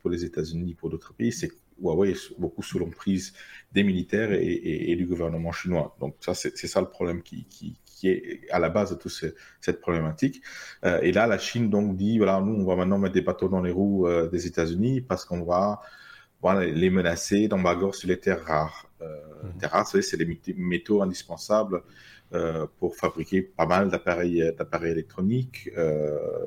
[0.08, 3.34] pour les États-Unis, pour d'autres pays, c'est que Huawei est beaucoup sous l'emprise
[3.74, 5.98] des militaires et, du gouvernement chinois.
[6.00, 9.12] Donc ça, c'est ça le problème qui, qui, est à la base de toute
[9.60, 10.42] cette problématique.
[10.86, 13.50] Euh, et là, la Chine donc dit, voilà, nous, on va maintenant mettre des bateaux
[13.50, 15.82] dans les roues euh, des États-Unis parce qu'on va
[16.42, 18.90] voilà, les menacer d'embargo sur les terres rares.
[19.02, 19.08] Euh,
[19.44, 19.58] mmh.
[19.60, 21.84] Terres rares, c'est les métaux indispensables
[22.34, 25.70] euh, pour fabriquer pas mal d'appareils électroniques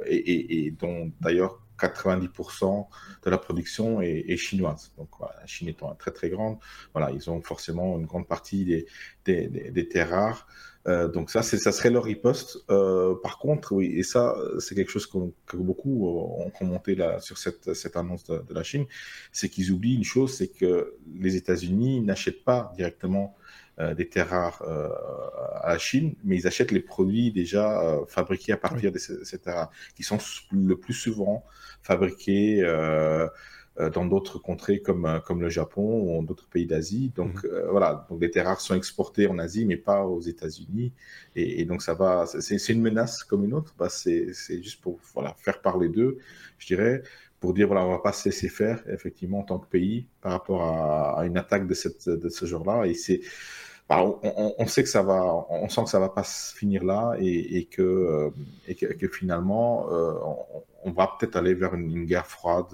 [0.06, 2.86] et, et, dont d'ailleurs 90%
[3.24, 4.92] de la production est, chinoise.
[4.96, 6.58] Donc voilà, la Chine étant très très grande,
[6.92, 8.86] voilà, ils ont forcément une grande partie des,
[9.24, 10.46] des, des, terres rares.
[10.88, 12.58] Euh, donc ça, ça serait leur riposte.
[12.70, 17.38] Euh, par contre, oui, et ça, c'est quelque chose que beaucoup ont commenté là, sur
[17.38, 18.86] cette, cette annonce de, de la Chine,
[19.32, 23.36] c'est qu'ils oublient une chose, c'est que les États-Unis n'achètent pas directement
[23.78, 24.62] euh, des terres rares
[25.62, 29.54] à la Chine, mais ils achètent les produits déjà fabriqués à partir de ces, terres
[29.54, 30.18] rares, qui sont
[30.50, 31.44] le plus souvent
[31.82, 32.62] fabriqués
[33.94, 37.12] dans d'autres contrées comme, comme le Japon ou d'autres pays d'Asie.
[37.16, 37.68] Donc mhm.
[37.70, 40.92] voilà, donc les terres rares sont exportées en Asie, mais pas aux États-Unis.
[41.36, 43.74] Et, donc ça va, c'est une menace comme une autre.
[43.78, 46.18] Bah, c'est juste pour voilà, faire parler d'eux,
[46.58, 47.02] je dirais
[47.40, 50.32] pour dire voilà, on va pas se laisser faire effectivement en tant que pays par
[50.32, 52.86] rapport à, une attaque de, cette, de ce genre-là.
[52.86, 53.22] Et c'est
[53.90, 57.16] bah, on, sait que ça va, on sent que ça va pas se finir là
[57.18, 58.30] et, que,
[58.68, 60.14] et que, finalement euh,
[60.84, 62.68] on, va peut-être aller vers une, guerre froide,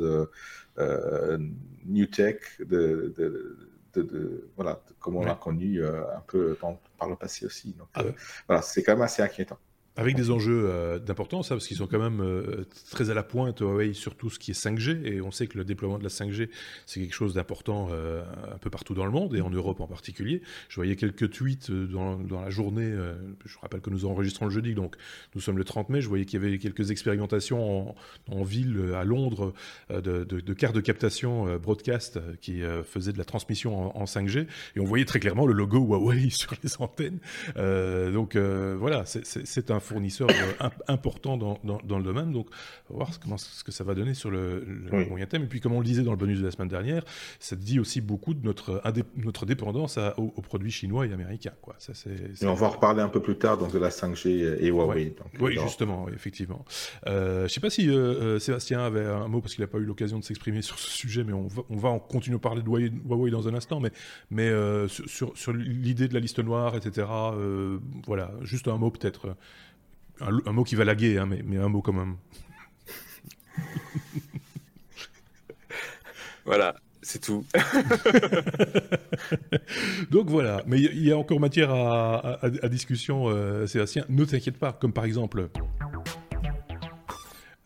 [0.78, 1.38] euh,
[1.86, 3.14] new tech, de,
[3.94, 6.54] de, voilà, comme on l'a connu euh, un peu
[6.98, 7.72] par le passé aussi.
[7.72, 8.02] Donc ah
[8.46, 9.58] voilà, c'est quand même assez inquiétant.
[9.98, 13.22] Avec des enjeux euh, d'importance, hein, parce qu'ils sont quand même euh, très à la
[13.22, 16.02] pointe Huawei sur tout ce qui est 5G, et on sait que le déploiement de
[16.02, 16.50] la 5G,
[16.84, 19.86] c'est quelque chose d'important euh, un peu partout dans le monde, et en Europe en
[19.86, 20.42] particulier.
[20.68, 22.94] Je voyais quelques tweets dans, dans la journée,
[23.46, 24.96] je rappelle que nous enregistrons le jeudi, donc
[25.34, 27.94] nous sommes le 30 mai, je voyais qu'il y avait quelques expérimentations
[28.28, 29.54] en, ville, à Londres,
[29.88, 34.80] de, de, de, cartes de captation broadcast qui faisaient de la transmission en, 5G, et
[34.80, 37.18] on voyait très clairement le logo Huawei sur les antennes.
[38.12, 42.32] donc voilà, c'est un fournisseur euh, important dans, dans, le domaine.
[42.32, 42.48] Donc,
[42.90, 44.64] on va voir comment, ce que ça va donner sur le,
[45.08, 45.44] moyen terme.
[45.44, 47.04] Et puis, comme on le disait dans le bonus de la semaine dernière,
[47.40, 48.82] ça dit aussi beaucoup de notre,
[49.16, 51.54] notre dépendance aux, produits chinois et américains.
[51.62, 51.74] Quoi.
[51.78, 54.68] Ça, c'est, on va en reparler un peu plus tard donc, de la 5G et
[54.68, 55.14] Huawei.
[55.40, 56.64] oui, justement, effectivement.
[57.06, 59.78] Euh, je ne sais pas si euh, Sébastien avait un mot parce qu'il n'a pas
[59.78, 62.40] eu l'occasion de s'exprimer sur ce sujet, mais on va, on va en continuer à
[62.40, 63.80] parler de Huawei, dans un instant.
[63.80, 63.90] Mais,
[64.30, 64.50] mais
[64.88, 67.06] sur, sur l'idée de la liste noire, etc.,
[68.06, 69.36] voilà, juste un mot peut-être
[70.20, 72.16] un, mot qui va laguer, hein, mais, mais un mot quand même.
[76.44, 77.44] voilà, c'est tout.
[80.10, 84.04] Donc voilà, mais il y, a encore matière à, discussion, euh, Sébastien.
[84.08, 85.48] Ne t'inquiète pas, comme par exemple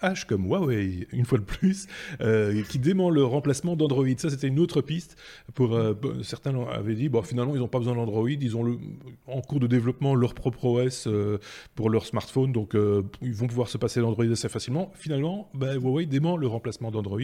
[0.02, 1.86] H comme Huawei, une fois de plus,
[2.20, 4.06] euh, qui dément le remplacement d'Android.
[4.16, 5.16] Ça, c'était une autre piste.
[5.54, 8.78] Pour, euh, certains avaient dit, bon, finalement, ils n'ont pas besoin d'Android, ils ont le,
[9.26, 11.38] en cours de développement leur propre OS euh,
[11.74, 12.74] pour leur smartphone, donc
[13.22, 14.90] ils vont pouvoir se passer d'Android assez facilement.
[14.94, 17.20] Finalement, bah, Huawei dément le remplacement d'Android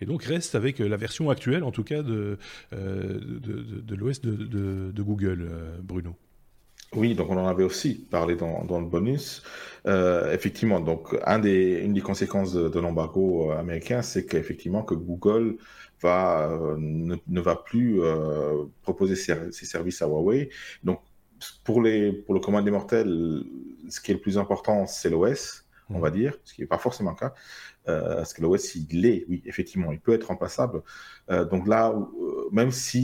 [0.00, 2.38] et donc reste avec la version actuelle, en tout cas, de,
[2.72, 5.50] l'OS de, Google,
[5.82, 6.14] Bruno.
[6.94, 9.42] Oui, donc on en avait aussi parlé dans, dans le bonus.
[9.86, 14.94] Euh, effectivement, donc un des, une des conséquences de, l'embargo euh, américain, c'est qu'effectivement que
[14.94, 15.58] Google
[16.00, 20.48] va euh, ne, va plus euh, proposer ses, ses, services à Huawei.
[20.82, 21.00] Donc
[21.62, 23.42] pour les pour le commun des mortels,
[23.88, 26.12] ce qui est le plus important, c'est l'OS, on va mmh.
[26.12, 27.34] dire, ce qui n'est pas forcément le cas.
[27.88, 30.82] Euh, parce que l'OS, il l'est, oui, effectivement, il peut être remplaçable.
[31.30, 33.00] Euh, donc là, euh, même si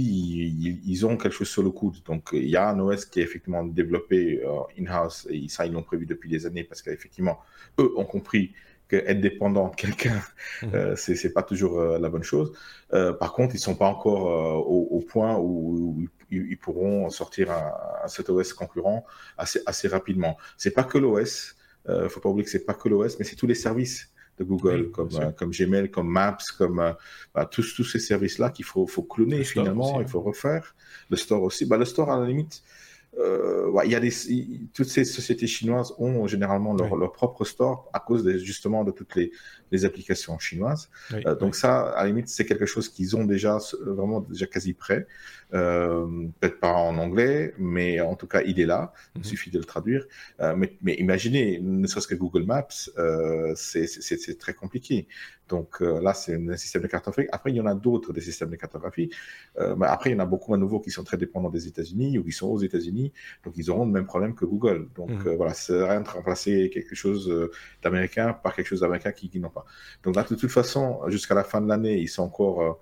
[0.84, 3.22] ils, ont quelque chose sur le coude, donc il y a un OS qui est
[3.22, 4.42] effectivement développé
[4.78, 7.38] in-house, et ça, ils l'ont prévu depuis des années, parce qu'effectivement,
[7.78, 8.52] eux ont compris
[8.88, 10.20] qu'être dépendant de quelqu'un,
[10.62, 10.96] mmh.
[10.96, 12.52] c'est pas toujours la bonne chose.
[12.90, 17.72] par contre, ils sont pas encore au, point où, ils, pourront sortir un,
[18.04, 19.04] un, cet OS concurrent
[19.38, 20.36] assez, assez rapidement.
[20.58, 21.56] C'est pas que l'OS,
[21.88, 24.44] euh, faut pas oublier que c'est pas que l'OS, mais c'est tous les services de
[24.44, 26.92] Google, comme, euh, comme Gmail, comme Maps, comme euh,
[27.34, 30.74] bah, tous, tous ces services-là qu'il faut, faut cloner finalement, il faut refaire.
[31.10, 31.66] Le store aussi.
[31.66, 32.62] Bah, le store, à la limite,
[33.18, 34.12] euh, y a des,
[34.72, 39.14] toutes ces sociétés chinoises ont généralement leur, leur propre store à cause justement de toutes
[39.14, 39.30] les,
[39.70, 40.90] les applications chinoises.
[41.12, 44.72] Euh, donc ça, à la limite, c'est quelque chose qu'ils ont déjà vraiment déjà quasi
[44.74, 45.06] prêt.
[45.54, 46.06] Euh,
[46.40, 48.92] peut-être pas en anglais, mais en tout cas, il est là.
[49.14, 49.24] Il mhm.
[49.24, 50.04] suffit de le traduire.
[50.40, 52.66] Euh, mais, mais, imaginez, ne serait-ce que Google Maps,
[52.98, 55.06] euh, c'est très compliqué.
[55.48, 57.28] Donc là, c'est un système de cartographie.
[57.30, 59.10] Après, il y en a d'autres des systèmes de cartographie.
[59.76, 62.16] mais après, il y en a beaucoup à nouveau qui sont très dépendants des États-Unis
[62.18, 63.03] ou qui sont aux États-Unis.
[63.44, 64.88] Donc, ils auront le même problème que Google.
[64.94, 65.36] Donc mhm.
[65.36, 67.50] voilà, c'est rien de remplacer quelque chose
[67.82, 69.64] d'américain par quelque chose d'américain qui, qui n'ont pas.
[70.02, 72.80] Donc là, de toute façon, jusqu'à la fin de l'année, ils sont encore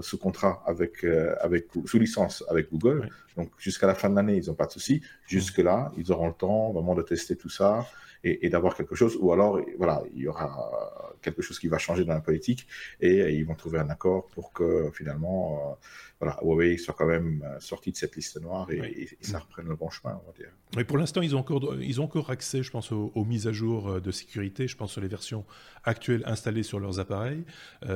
[0.00, 1.04] sous contrat avec,
[1.40, 3.08] avec sous licence avec Google.
[3.36, 5.02] Donc jusqu'à la fin de l'année, ils n'ont pas de souci.
[5.26, 7.86] Jusque là, ils auront le temps vraiment de tester tout ça
[8.24, 12.04] et, d'avoir quelque chose, ou alors voilà, il y aura quelque chose qui va changer
[12.04, 12.66] dans la politique
[13.00, 15.74] et, ils vont trouver un accord pour que finalement, euh,
[16.22, 19.74] voilà, Huawei soit quand même euh, sorti de cette liste noire et, ça reprenne le
[19.74, 20.50] bon chemin, on va dire.
[20.76, 23.52] Mais pour l'instant, ils ont encore, ils ont encore accès, je pense, aux, mises à
[23.52, 25.44] jour euh, de sécurité, je pense sur les versions
[25.82, 27.42] actuelles installées sur leurs appareils.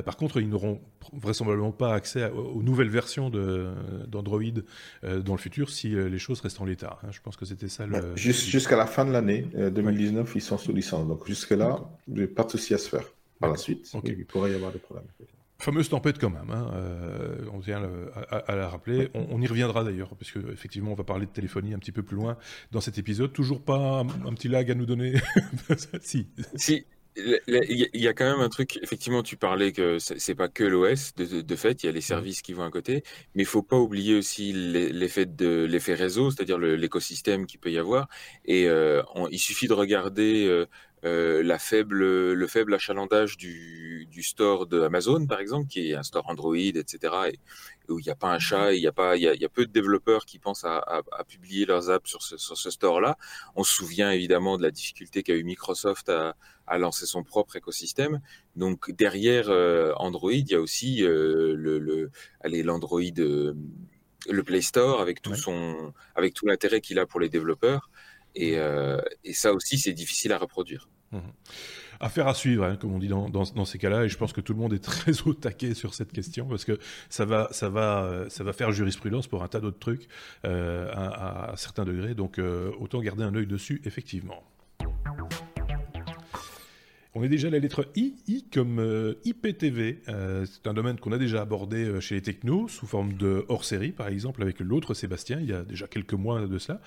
[0.03, 0.81] par contre, ils n'auront
[1.13, 4.41] vraisemblablement pas accès aux nouvelles versions d'Android
[5.03, 6.99] dans le futur si les choses restent en l'état.
[7.03, 7.11] Hein.
[7.11, 8.13] Je pense que c'était ça le.
[8.17, 11.07] Jusqu'à la fin de l'année 2019 ils sont sous licence.
[11.07, 11.79] Donc jusque-là,
[12.35, 13.05] pas de souci à se faire.
[13.39, 15.05] Par la suite, il pourrait y avoir des problèmes.
[15.67, 16.71] Fameuse tempête quand même, hein.
[16.75, 17.83] euh, on tient
[18.29, 19.09] à, la rappeler.
[19.13, 22.15] On, y reviendra d'ailleurs, parce qu'effectivement, on va parler de téléphonie un petit peu plus
[22.15, 22.37] loin
[22.71, 23.33] dans cet épisode.
[23.33, 25.15] Toujours pas un, petit lag à nous donner?
[26.01, 26.27] Si.
[26.55, 26.85] Si,
[27.17, 31.15] il y a quand même un truc, effectivement, tu parlais que c'est pas que l'OS,
[31.15, 33.03] de, fait, il y a les services qui vont à côté,
[33.35, 37.77] mais il faut pas oublier aussi l'effet de l'effet réseau, c'est-à-dire l'écosystème qui peut y
[37.77, 38.07] avoir.
[38.45, 39.01] Et euh,
[39.31, 40.65] il suffit de regarder euh,
[41.05, 46.03] euh, la faible, le faible achalandage du, du store d'Amazon, par exemple, qui est un
[46.03, 47.39] store Android, etc., et,
[47.89, 49.65] où il n'y a pas un chat, il y a pas, il y a, peu
[49.65, 53.17] de développeurs qui pensent à, à, publier leurs apps sur ce, sur ce store-là.
[53.55, 57.55] On se souvient évidemment de la difficulté qu'a eu Microsoft à, à, lancer son propre
[57.55, 58.19] écosystème.
[58.55, 63.01] Donc derrière euh, Android, il y a aussi euh, le, le, allez, l'Android,
[64.29, 67.89] le Play Store avec tout son, avec tout l'intérêt qu'il a pour les développeurs.
[68.39, 70.89] Euh, et, ça aussi, c'est difficile à reproduire.
[71.11, 71.19] Mmh.
[71.99, 74.53] Affaire à suivre, hein, comme on dit dans, ces cas-là, et je pense que tout
[74.53, 76.77] le monde est très au taquet sur cette question parce que
[77.09, 80.07] ça va, va faire jurisprudence pour un tas d'autres trucs
[80.45, 82.13] euh, à, à, certains degrés.
[82.13, 84.43] Donc euh, autant garder un œil dessus, effectivement.
[87.17, 90.03] On est déjà à la lettre I, I comme euh, IPTV.
[90.07, 93.43] Euh, c'est un domaine qu'on a déjà abordé euh, chez les technos sous forme de
[93.49, 96.79] hors-série, par exemple, avec l'autre Sébastien, il y a déjà quelques mois de cela.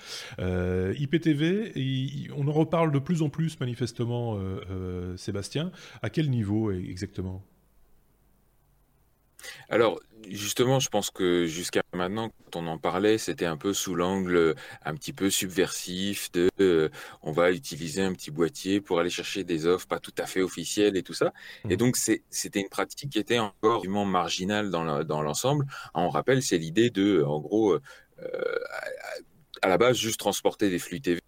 [0.97, 4.39] IPTV, on en reparle de plus en plus, manifestement,
[5.17, 5.71] Sébastien.
[6.01, 7.43] À quel niveau exactement?
[9.67, 13.95] Alors, justement, je pense que jusqu'à maintenant, quand on en parlait, c'était un peu sous
[13.95, 16.89] l'angle un petit peu subversif de euh,
[17.21, 20.41] on va utiliser un petit boîtier pour aller chercher des offres pas tout à fait
[20.41, 21.33] officielles et tout ça.
[21.69, 21.77] Et mmh.
[21.77, 25.65] donc, c'était une pratique qui était encore marginale dans l'ensemble.
[25.93, 27.79] on rappelle, c'est l'idée de, en gros, euh,
[29.61, 31.21] à la base, juste transporter des flux TV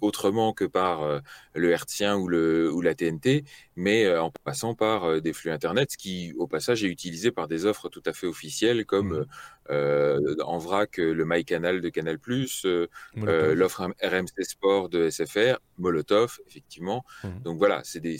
[0.00, 1.20] autrement que par euh,
[1.54, 3.44] le hertzien ou, le, ou la TNT,
[3.76, 7.30] mais euh, en passant par euh, des flux Internet, ce qui, au passage, est utilisé
[7.30, 9.26] par des offres tout à fait officielles comme mmh.
[9.70, 12.18] Euh, en vrac le MyCanal de Canal+,
[12.64, 12.86] euh,
[13.18, 17.04] euh, l'offre RMC Sport de SFR, Molotov, effectivement.
[17.22, 17.28] Mmh.
[17.44, 18.18] Donc voilà, il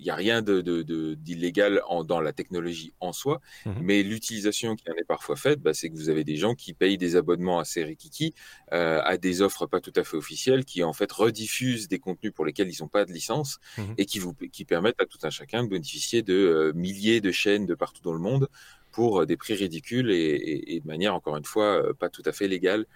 [0.00, 3.70] n'y a rien d'illégal de, dans la technologie en soi, mmh.
[3.80, 6.72] mais l'utilisation qui en est parfois faite, bah, c'est que vous avez des gens qui
[6.72, 8.34] payent des abonnements assez rikiki
[8.70, 12.44] à des offres pas tout à fait officielles, qui en fait rediffusent des contenus pour
[12.44, 13.82] lesquels ils n'ont pas de licence mmh.
[13.98, 17.66] et qui, vous, qui permettent à tout un chacun de bénéficier de milliers de chaînes
[17.66, 18.48] de partout dans le monde
[18.96, 22.32] pour euh, des prix ridicules et, de manière, encore une fois, euh, pas tout à
[22.32, 22.86] fait légale,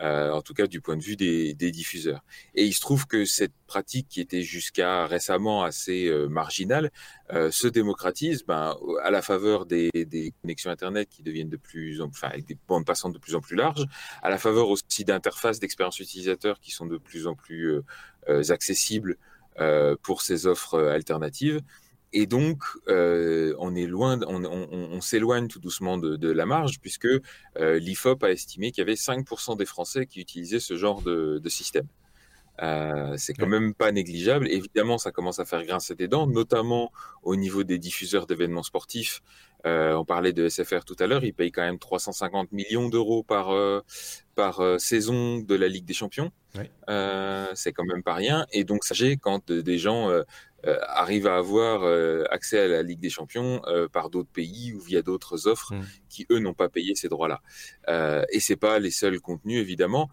[0.00, 2.24] euh, en tout cas du point de vue des, diffuseurs.
[2.56, 6.90] Et il se trouve que cette pratique qui était jusqu'à récemment assez marginale
[7.30, 9.90] se démocratise ben, à la faveur des,
[10.42, 13.40] connexions Internet qui deviennent de plus en enfin avec des bandes passantes de plus en
[13.40, 13.86] plus larges,
[14.24, 17.80] à la faveur aussi d'interfaces d'expérience utilisateur qui sont de plus en plus
[18.50, 19.16] accessibles
[20.02, 21.62] pour ces offres alternatives.
[22.16, 27.78] Et donc, euh, on est loin, on, s'éloigne tout doucement de, la marge, puisque euh,
[27.80, 31.88] l'IFOP a estimé qu'il y avait 5% des Français qui utilisaient ce genre de, système.
[32.62, 34.46] Euh, c'est quand même pas négligeable.
[34.48, 36.92] Évidemment, ça commence à faire grincer des dents, notamment
[37.24, 39.20] au niveau des diffuseurs d'événements sportifs.
[39.64, 43.52] on parlait de SFR tout à l'heure, ils payent quand même 350 millions d'euros par,
[44.36, 46.30] par saison de la Ligue des Champions.
[46.56, 48.46] c'est quand même pas rien.
[48.52, 50.12] Et donc, sachez quand des gens
[50.66, 54.72] euh, arrive à avoir euh, accès à la Ligue des Champions euh, par d'autres pays
[54.72, 55.84] ou via d'autres offres mm.
[56.08, 57.42] qui eux n'ont pas payé ces droits-là.
[58.32, 60.10] et c'est pas les seuls contenus évidemment.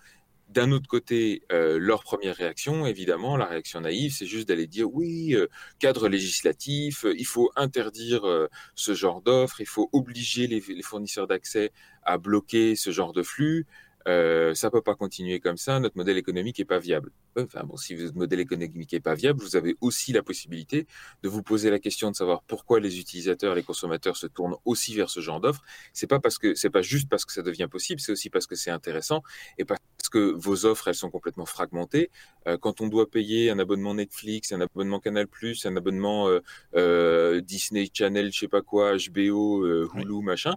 [0.50, 5.34] D'un autre côté, leur première réaction, évidemment, la réaction naïve, c'est juste d'aller dire oui,
[5.80, 11.72] cadre législatif, il faut interdire ce genre d'offres, il faut obliger les, les fournisseurs d'accès
[12.04, 13.66] à bloquer ce genre de flux.
[14.08, 17.12] Euh, ça peut pas continuer comme ça, notre modèle économique est pas viable.
[17.38, 20.88] Enfin bon, si votre modèle économique est pas viable, vous avez aussi la possibilité
[21.24, 24.96] de vous poser la question de savoir pourquoi les utilisateurs, les consommateurs se tournent aussi
[24.96, 25.64] vers ce genre d'offres.
[25.94, 28.48] C'est pas parce que c'est pas juste parce que ça devient possible, c'est aussi parce
[28.48, 29.24] que c'est intéressant
[29.58, 32.10] et parce que vos offres elles sont complètement fragmentées.
[32.48, 35.28] Euh, quand on doit payer un abonnement Netflix, un abonnement Canal+,
[35.66, 36.40] un abonnement euh,
[36.76, 40.56] euh Disney Channel, je sais pas quoi, HBO, euh, Hulu, machin,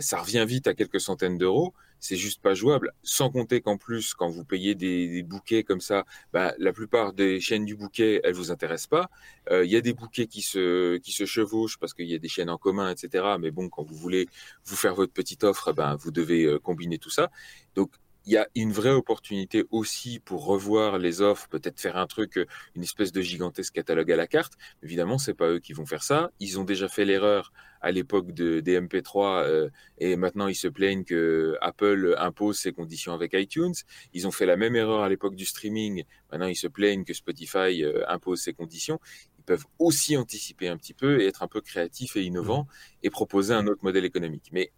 [0.00, 2.92] ça revient vite à quelques centaines d'euros c'est juste pas jouable.
[3.02, 7.40] Sans compter qu'en plus, quand vous payez des, bouquets comme ça, bah, la plupart des
[7.40, 9.10] chaînes du bouquet, elles vous intéressent pas.
[9.50, 12.18] Euh, il y a des bouquets qui se, qui se chevauchent parce qu'il y a
[12.18, 13.36] des chaînes en commun, etc.
[13.38, 14.28] Mais bon, quand vous voulez
[14.64, 17.30] vous faire votre petite offre, ben, vous devez euh, combiner tout ça.
[17.74, 17.92] Donc,
[18.26, 22.36] il y a une vraie opportunité aussi pour revoir les offres, peut-être faire un truc,
[22.38, 24.54] euh, une espèce de gigantesque catalogue à la carte.
[24.82, 26.30] Évidemment, c'est pas eux qui vont faire ça.
[26.40, 30.68] Ils ont déjà fait l'erreur à l'époque de, des MP3 euh, et maintenant ils se
[30.68, 33.74] plaignent que Apple impose ses conditions avec iTunes.
[34.12, 36.04] Ils ont fait la même erreur à l'époque du streaming.
[36.30, 39.00] Maintenant ils se plaignent que Spotify euh, impose ses conditions.
[39.38, 42.96] Ils peuvent aussi anticiper un petit peu et être un peu créatifs et innovants mmh.
[43.04, 44.50] et proposer un autre modèle économique.
[44.52, 44.72] Mais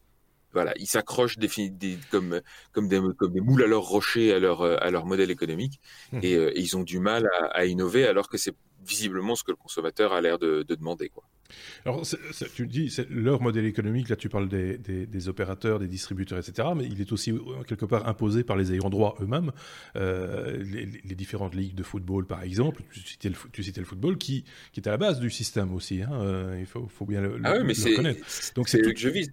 [0.53, 1.49] voilà, ils s'accrochent des,
[2.11, 2.41] comme,
[2.73, 5.81] comme, des, comme des moules à leur rocher, à leur, à leur modèle économique,
[6.13, 6.19] mmh.
[6.25, 9.57] euh, et, ils ont du mal à, innover alors que c'est visiblement ce que le
[9.57, 11.09] consommateur a l'air de, demander.
[11.09, 11.23] Quoi.
[11.85, 12.03] Alors,
[12.55, 16.85] tu dis, leur modèle économique, là tu parles des, des, opérateurs, des distributeurs, etc., mais
[16.87, 19.53] il est aussi euh, quelque part imposé par les ayants droit eux-mêmes,
[19.95, 24.19] euh, les, différentes ligues de football par exemple, tu citais le, tu citais le football,
[24.19, 27.41] qui, qui est à la base du système aussi, hein, il faut, faut bien le,
[27.45, 28.27] ah oui, mais le reconnaître.
[28.57, 29.31] Donc c'est tout que je vise.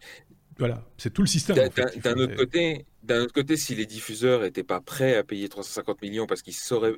[0.59, 1.55] Voilà, c'est tout le système.
[1.55, 6.01] D'un autre côté, d'un autre côté, si les diffuseurs n'étaient pas prêts à payer 350
[6.01, 6.93] millions parce qu'ils sauraient,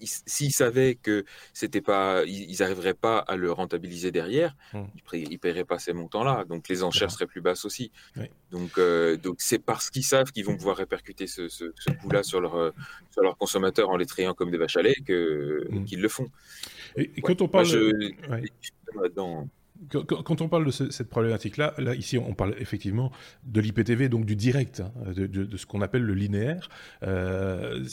[0.00, 4.84] s'ils savaient que c'était pas, ils n'arriveraient pas à le rentabiliser derrière, hmm.
[5.12, 6.44] ils, ne paieraient pas ces montants-là.
[6.44, 7.92] Donc les enchères seraient plus basses aussi.
[8.50, 11.64] Donc euh, donc c'est parce qu'ils savent qu'ils vont pouvoir répercuter ce, ce,
[12.02, 12.72] coût-là sur leur
[13.10, 15.84] sur leurs consommateurs en les trayant comme des vaches à lait que hmm.
[15.84, 16.28] qu'ils le font.
[16.96, 17.66] Et, quand on parle,
[19.90, 23.12] quand, on parle de cette problématique-là, là, ici, on parle effectivement
[23.44, 26.68] de l'IPTV, donc du direct, hein, de, ce qu'on appelle le linéaire.
[27.04, 27.84] Euh,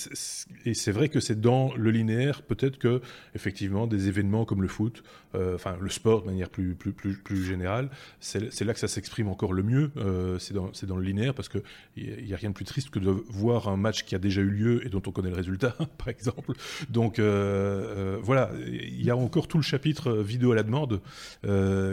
[0.65, 3.01] et c'est vrai que c'est dans le linéaire, peut-être que,
[3.35, 5.03] effectivement, des événements comme le foot,
[5.35, 9.27] euh, enfin le sport de manière plus, plus, plus, générale, c'est là que ça s'exprime
[9.27, 9.91] encore le mieux.
[9.97, 11.61] Euh, c'est dans, dans, le linéaire parce qu'il
[11.97, 14.49] n'y a rien de plus triste que de voir un match qui a déjà eu
[14.49, 16.53] lieu et dont on connaît le résultat, par exemple.
[16.89, 21.01] Donc voilà, il y a encore tout le chapitre vidéo à la demande.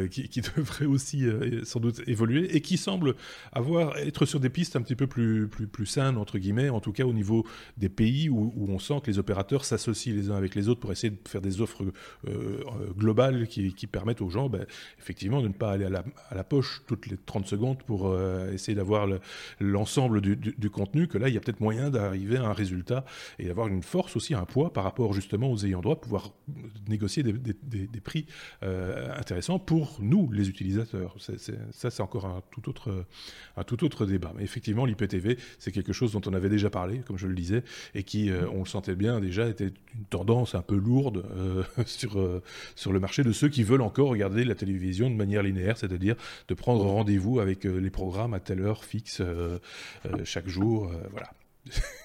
[0.09, 3.14] Qui, devrait aussi euh, sans doute évoluer et qui semble
[3.53, 6.81] avoir être sur des pistes un petit peu plus, plus, plus saines, entre guillemets, en
[6.81, 10.37] tout cas au niveau des pays où, on sent que les opérateurs s'associent les uns
[10.37, 11.85] avec les autres pour essayer de faire des offres
[12.29, 12.62] euh,
[12.97, 14.64] globales qui, permettent aux gens, ben,
[14.99, 15.90] effectivement, de ne pas aller à
[16.35, 18.16] la, poche toutes les 30 secondes pour
[18.53, 19.07] essayer d'avoir
[19.61, 23.05] l'ensemble du, contenu, que là, il y a peut-être moyen d'arriver à un résultat
[23.38, 26.31] et d'avoir une force aussi, un poids par rapport justement aux ayants droit, pouvoir
[26.88, 28.27] négocier des, prix
[28.62, 31.17] intéressants pour nous, les utilisateurs.
[31.19, 33.07] ça, c'est encore un tout, autre,
[33.57, 34.35] un tout autre débat.
[34.37, 37.63] Mais effectivement, l'IPTV, c'est quelque chose dont on avait déjà parlé, comme je le disais,
[37.95, 41.63] et qui, euh, on le sentait bien déjà, était une tendance un peu lourde euh,
[41.87, 42.43] sur, euh,
[42.77, 46.17] sur le marché de ceux qui veulent encore regarder la télévision de manière linéaire, c'est-à-dire
[46.49, 49.23] de prendre rendez-vous avec les programmes à telle heure fixe
[50.25, 50.93] chaque jour.
[51.13, 51.31] voilà.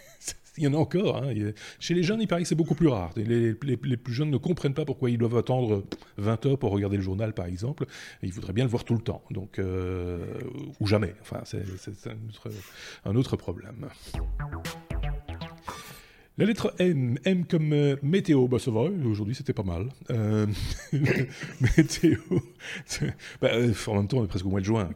[0.57, 1.17] il y en a encore.
[1.17, 1.33] Hein.
[1.79, 3.11] Chez les jeunes, il paraît que c'est beaucoup plus rare.
[3.15, 5.83] Les, plus jeunes ne comprennent pas pourquoi ils doivent attendre
[6.17, 7.85] 20 heures pour regarder le journal, par exemple.
[8.23, 9.23] ils voudraient bien le voir tout le temps.
[9.31, 10.19] Donc, euh,
[10.79, 11.13] ou jamais.
[11.21, 11.63] Enfin, c'est
[13.05, 13.87] un autre problème.
[16.39, 19.89] La lettre M, M comme euh, météo, bah ça va, aujourd'hui c'était pas mal.
[20.11, 20.45] Euh,
[21.77, 22.19] météo,
[23.41, 24.87] bah, euh, en même temps on est presque au mois de juin,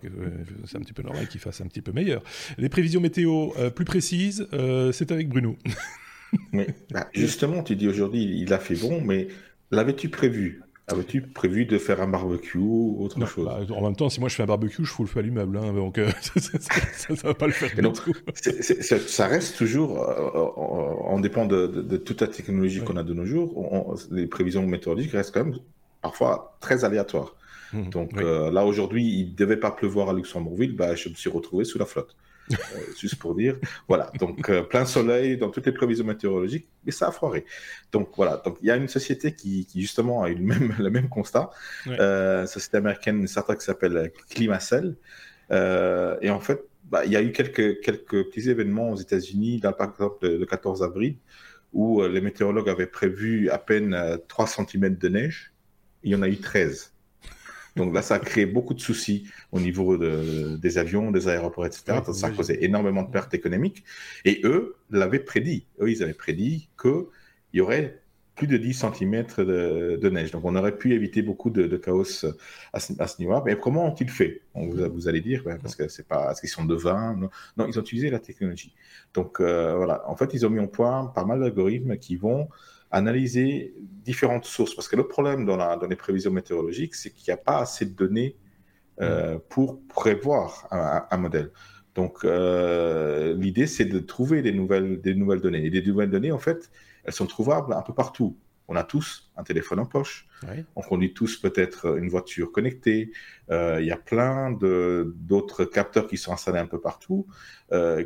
[0.66, 2.22] c'est un petit peu normal qu'il fasse un petit peu meilleur.
[2.60, 4.48] Les prévisions météo plus précises,
[4.92, 5.58] c'est avec Bruno.
[6.52, 9.28] mais, bah, justement, tu dis aujourd'hui il a fait bon, mais
[9.72, 10.62] l'avais-tu prévu?
[10.88, 14.30] Avais-tu prévu de faire un barbecue ou autre chose bah, En même temps, si moi
[14.30, 17.16] je fais un barbecue, je fous le feu à l'immeuble, hein, donc euh, ça, ne
[17.16, 17.72] va pas le faire.
[19.08, 19.92] ça reste toujours,
[20.58, 25.12] on euh, dépend de, toute la technologie qu'on a de nos jours, les prévisions météorologiques
[25.12, 25.56] restent quand même
[26.02, 27.36] parfois très aléatoires.
[27.74, 31.14] Mmh, donc euh, là aujourd'hui, il ne devait pas pleuvoir à Luxembourgville, bah, je me
[31.14, 32.16] suis retrouvé sous la flotte.
[32.54, 33.58] Euh, juste pour dire.
[33.88, 37.46] Voilà, donc euh, plein soleil dans toutes les prévisions météorologiques, mais ça a foiré.
[37.92, 40.90] Donc voilà, donc il y a une société qui, justement a eu le même, le
[40.90, 41.50] même constat,
[41.88, 44.96] euh, société américaine, certaine qui s'appelle Climacel.
[45.52, 49.90] et en fait, bah, il y a eu quelques, quelques petits événements aux États-Unis, par
[49.90, 51.16] exemple le, 14 avril,
[51.74, 55.54] où les météorologues avaient prévu à peine 3 cm de neige.
[56.04, 56.92] Il y en a eu 13.
[57.76, 62.00] Donc là, ça a créé beaucoup de soucis au niveau des avions, des aéroports, etc.
[62.14, 63.84] ça a causé énormément de pertes économiques.
[64.26, 65.66] Et eux l'avaient prédit.
[65.80, 67.06] Eux, ils avaient prédit qu'il
[67.54, 68.02] y aurait
[68.36, 70.32] plus de 10 cm de, neige.
[70.32, 72.26] Donc on aurait pu éviter beaucoup de, chaos
[72.74, 73.44] à ce, niveau-là.
[73.46, 74.42] Mais comment ont-ils fait?
[74.56, 77.30] Vous, allez dire, parce que c'est pas, parce qu'ils sont de non.
[77.58, 78.74] non, ils ont utilisé la technologie.
[79.14, 82.50] Donc euh, voilà, en fait, ils ont mis en point pas mal d'algorithmes qui vont
[82.92, 83.74] analyser
[84.04, 84.76] différentes sources.
[84.76, 87.60] Parce que le problème dans, la, dans les prévisions météorologiques, c'est qu'il n'y a pas
[87.60, 88.36] assez de données
[89.02, 89.40] euh, mm.
[89.50, 91.52] pour prévoir un, modèle.
[91.96, 95.66] Donc, euh, l'idée, c'est de trouver des nouvelles, des nouvelles données.
[95.66, 96.72] Et des nouvelles données, en fait,
[97.04, 98.38] elles sont trouvables un peu partout.
[98.68, 100.28] On a tous un téléphone en poche.
[100.76, 103.12] On conduit tous peut-être une voiture connectée.
[103.50, 107.28] Euh, il y a plein d'autres capteurs qui sont installés un peu partout,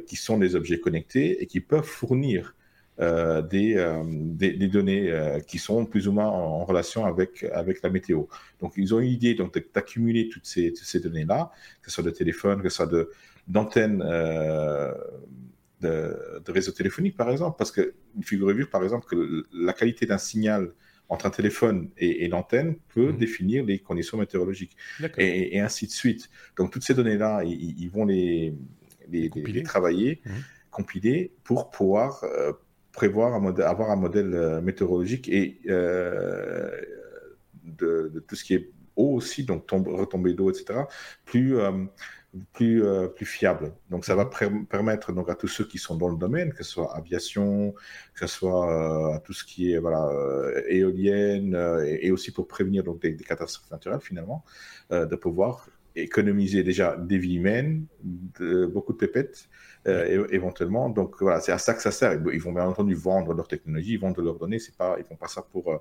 [0.08, 2.56] qui sont des objets connectés et qui peuvent fournir
[3.02, 7.44] euh, des, euh, des, des, données euh, qui sont plus ou moins en, relation avec,
[7.52, 8.24] avec la météo.
[8.62, 9.36] Donc, ils ont une idée
[9.74, 12.90] d'accumuler toutes ces, toutes ces données-là, que ce soit de téléphone, que ce soit
[13.48, 14.94] d'antennes de,
[15.82, 20.18] de, de réseau téléphonique, par exemple, parce que figurez-vous, par exemple, que la qualité d'un
[20.18, 20.72] signal
[21.10, 23.18] entre un téléphone et, l'antenne peut mmh.
[23.18, 24.78] définir les conditions météorologiques
[25.18, 26.30] et, et, ainsi de suite.
[26.56, 28.56] Donc toutes ces données-là, ils, vont les,
[29.10, 30.30] les, les travailler, mmh.
[30.72, 32.24] compiler pour pouvoir
[32.96, 36.72] prévoir un modèle, avoir un modèle euh, météorologique et euh,
[37.64, 40.80] de, tout ce qui est eau aussi, donc tombe, retombée d'eau, etc.,
[41.26, 41.72] plus, euh,
[42.54, 42.84] plus,
[43.16, 43.74] plus fiable.
[43.90, 44.66] Donc ça va mhm.
[44.66, 47.74] permettre donc, à tous ceux qui sont dans le domaine, que ce soit aviation,
[48.14, 50.10] que ce soit à tout ce qui est voilà,
[50.68, 54.44] éolienne, et, aussi pour prévenir donc, des, catastrophes naturelles finalement,
[54.90, 59.48] de pouvoir économiser déjà des vies humaines, de, beaucoup de pépettes,
[59.88, 60.90] euh, éventuellement.
[60.90, 62.14] Donc voilà, c'est à ça que ça sert.
[62.14, 64.60] Ils vont bien entendu vendre leur technologie, ils vont leur donner.
[64.60, 65.78] C'est pas, ils font pas ça pour euh,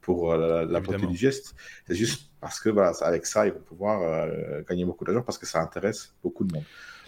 [0.00, 1.54] pour euh, la, beauté du geste.
[1.86, 4.28] C'est juste parce que voilà, avec ça, ils vont pouvoir
[4.68, 6.64] gagner beaucoup d'argent parce que ça intéresse beaucoup de monde.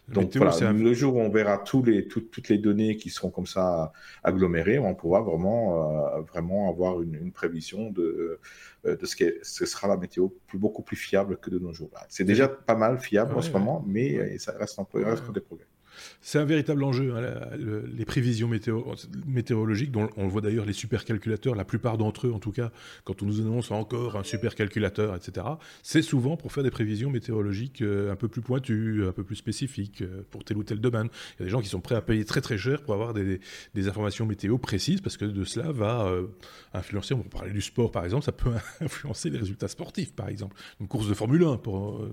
[0.09, 3.47] Donc voilà, le jour où on verra tous les, toutes les données qui seront comme
[3.47, 3.93] ça
[4.23, 8.39] agglomérées, on pourra vraiment, vraiment avoir une, une prévision de,
[8.85, 11.91] de ce, que ce sera la météo plus, beaucoup plus fiable que de nos jours.
[12.11, 15.67] C'est déjà pas mal fiable en ce moment, mais ça reste, un, reste des progrès.
[16.21, 17.23] C'est un véritable enjeu, hein,
[17.57, 18.49] les prévisions
[19.27, 22.71] météorologiques, dont on le voit d'ailleurs les supercalculateurs, la plupart d'entre eux en tout cas,
[23.05, 25.47] quand on nous annonce encore un supercalculateur, etc.,
[25.83, 29.37] c'est souvent pour faire des prévisions météorologiques euh, un peu plus pointues, un peu plus
[29.37, 31.09] spécifiques euh, pour tel ou tel domaine.
[31.39, 33.15] Il y a des gens qui sont prêts à payer très très cher pour avoir
[33.15, 33.41] des,
[33.87, 36.27] informations météo précises, parce que de cela va euh,
[36.73, 40.29] influencer, on va parler du sport par exemple, ça peut influencer les résultats sportifs par
[40.29, 40.57] exemple.
[40.81, 41.61] Une course de Formule 1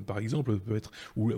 [0.05, 1.31] par exemple peut être, ou,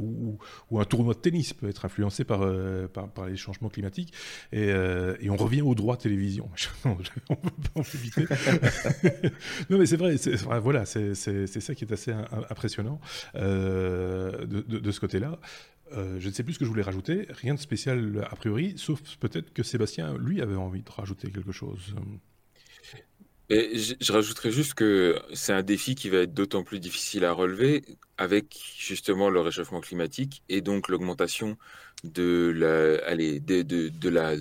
[0.72, 4.14] ou un tournoi de tennis peut être influencé par euh, par, les changements climatiques.
[4.52, 6.50] Et, euh, et, on revient au droit télévision.
[6.86, 8.26] on peut pas en éviter.
[9.70, 10.16] non, mais c'est vrai,
[10.60, 12.14] voilà, c'est ça qui est assez
[12.50, 13.00] impressionnant
[13.36, 15.40] euh, de, ce côté-là.
[15.92, 19.02] je ne sais plus ce que je voulais rajouter, rien de spécial a priori, sauf
[19.18, 21.96] peut-être que Sébastien, lui, avait envie de rajouter quelque chose.
[23.50, 27.34] Je, je rajouterais juste que c'est un défi qui va être d'autant plus difficile à
[27.34, 27.84] relever
[28.18, 31.58] avec justement le réchauffement climatique et donc l'augmentation
[32.04, 34.36] de la, allez, de, de, de la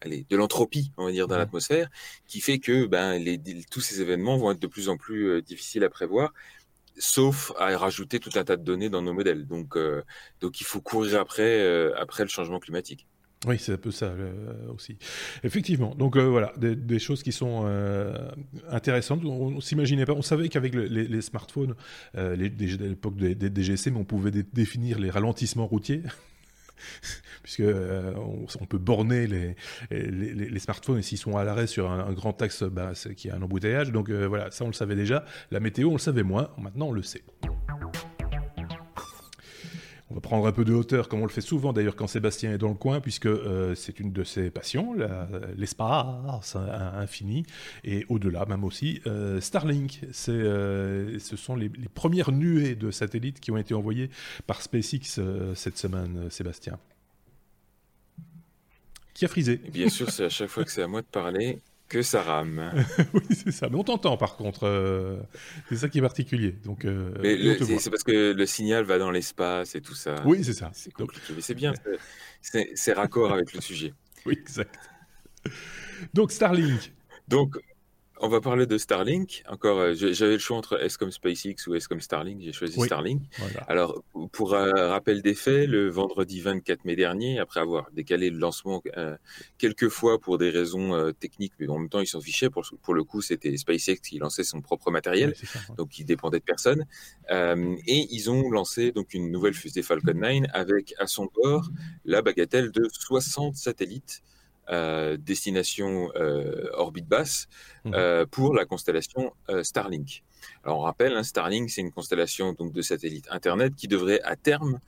[0.00, 1.88] allez, de l'entropie, on va dire, dans l'atmosphère,
[2.26, 3.40] qui fait que ben, les,
[3.70, 6.32] tous ces événements vont être de plus en plus euh, difficiles à prévoir,
[6.98, 9.46] sauf à rajouter tout un tas de données dans nos modèles.
[9.46, 10.02] Donc, euh,
[10.40, 13.06] donc il faut courir après, euh, après le changement climatique.
[13.46, 14.12] Oui, c'est un peu ça
[14.74, 14.98] aussi.
[15.44, 15.94] Effectivement.
[15.94, 17.66] Donc voilà, des, choses qui sont
[18.68, 19.24] intéressantes.
[19.24, 20.14] On, ne s'imaginait pas.
[20.14, 21.76] On savait qu'avec les, smartphones,
[22.14, 26.02] les, à l'époque des, des, DGC, on pouvait définir les ralentissements routiers.
[27.42, 28.12] puisque euh,
[28.60, 29.56] on, peut borner les,
[29.90, 33.42] les, smartphones et s'ils sont à l'arrêt sur un, grand axe, bah, qui a un
[33.42, 33.92] embouteillage.
[33.92, 35.24] Donc euh, voilà, ça on le savait déjà.
[35.50, 36.50] La météo, on le savait moins.
[36.58, 37.22] Maintenant, on le sait.
[40.10, 42.52] On va prendre un peu de hauteur, comme on le fait souvent d'ailleurs quand Sébastien
[42.52, 44.94] est dans le coin, puisque euh, c'est une de ses passions,
[45.56, 47.44] l'espace infini,
[47.84, 49.02] et au-delà même aussi.
[49.06, 54.08] Euh, Starlink, euh, ce sont les, premières nuées de satellites qui ont été envoyées
[54.46, 55.20] par SpaceX
[55.54, 56.78] cette semaine, Sébastien.
[59.12, 59.56] Qui a frisé?
[59.56, 61.58] Bien sûr, c'est à chaque fois que c'est à moi de parler.
[61.88, 62.70] Que ça rame.
[63.14, 63.68] oui, c'est ça.
[63.70, 64.64] Mais on t'entend par contre.
[64.64, 65.16] Euh,
[65.70, 66.52] c'est ça qui est particulier.
[66.64, 67.12] Donc, euh,
[67.80, 70.16] c'est parce que le signal va dans l'espace et tout ça.
[70.26, 70.70] Oui, c'est ça.
[70.74, 71.32] C'est compliqué.
[71.34, 71.72] Mais c'est bien.
[72.42, 73.94] C'est raccord avec le sujet.
[74.26, 74.74] Oui, exact.
[76.12, 76.92] Donc, Starlink.
[77.28, 77.56] Donc,
[78.20, 79.42] on va parler de Starlink.
[79.48, 82.42] Encore, euh, j'avais le choix entre S comme SpaceX ou S comme Starlink.
[82.42, 83.22] J'ai choisi Starlink.
[83.66, 84.02] Alors,
[84.32, 88.82] pour un rappel des faits, le vendredi 24 mai dernier, après avoir décalé le lancement
[88.96, 89.16] euh,
[89.58, 92.50] quelques fois pour des raisons euh, techniques, mais en même temps, ils s'en fichaient.
[92.50, 95.34] Pour, pour le coup, c'était SpaceX qui lançait son propre matériel,
[95.76, 96.86] donc il dépendait de personne.
[97.30, 101.70] et ils ont lancé donc une nouvelle fusée Falcon 9 avec à son bord
[102.04, 104.22] la bagatelle de 60 satellites.
[104.70, 107.48] Euh, destination euh, orbite basse
[107.84, 107.94] mmh.
[107.94, 110.24] euh, pour la constellation Starlink.
[110.62, 114.36] Alors on rappelle, hein, Starlink c'est une constellation donc de satellites Internet qui devrait à
[114.36, 114.78] terme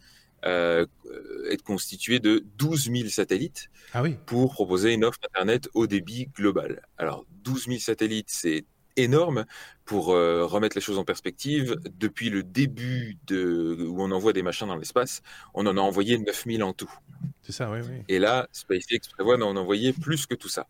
[0.42, 4.16] être constituée de 12 000 satellites ah oui.
[4.24, 6.82] pour proposer une offre Internet au débit global.
[6.96, 8.64] Alors 12 000 satellites, c'est
[8.96, 9.44] énorme
[9.84, 11.76] pour remettre les choses en perspective.
[11.98, 15.22] Depuis le début de, où on envoie des machins dans l'espace,
[15.52, 16.92] on en a envoyé 9000 en tout.
[17.42, 18.02] C'est ça, oui, oui.
[18.08, 20.66] Et là, SpaceX prévoit d'en envoyer plus que tout ça.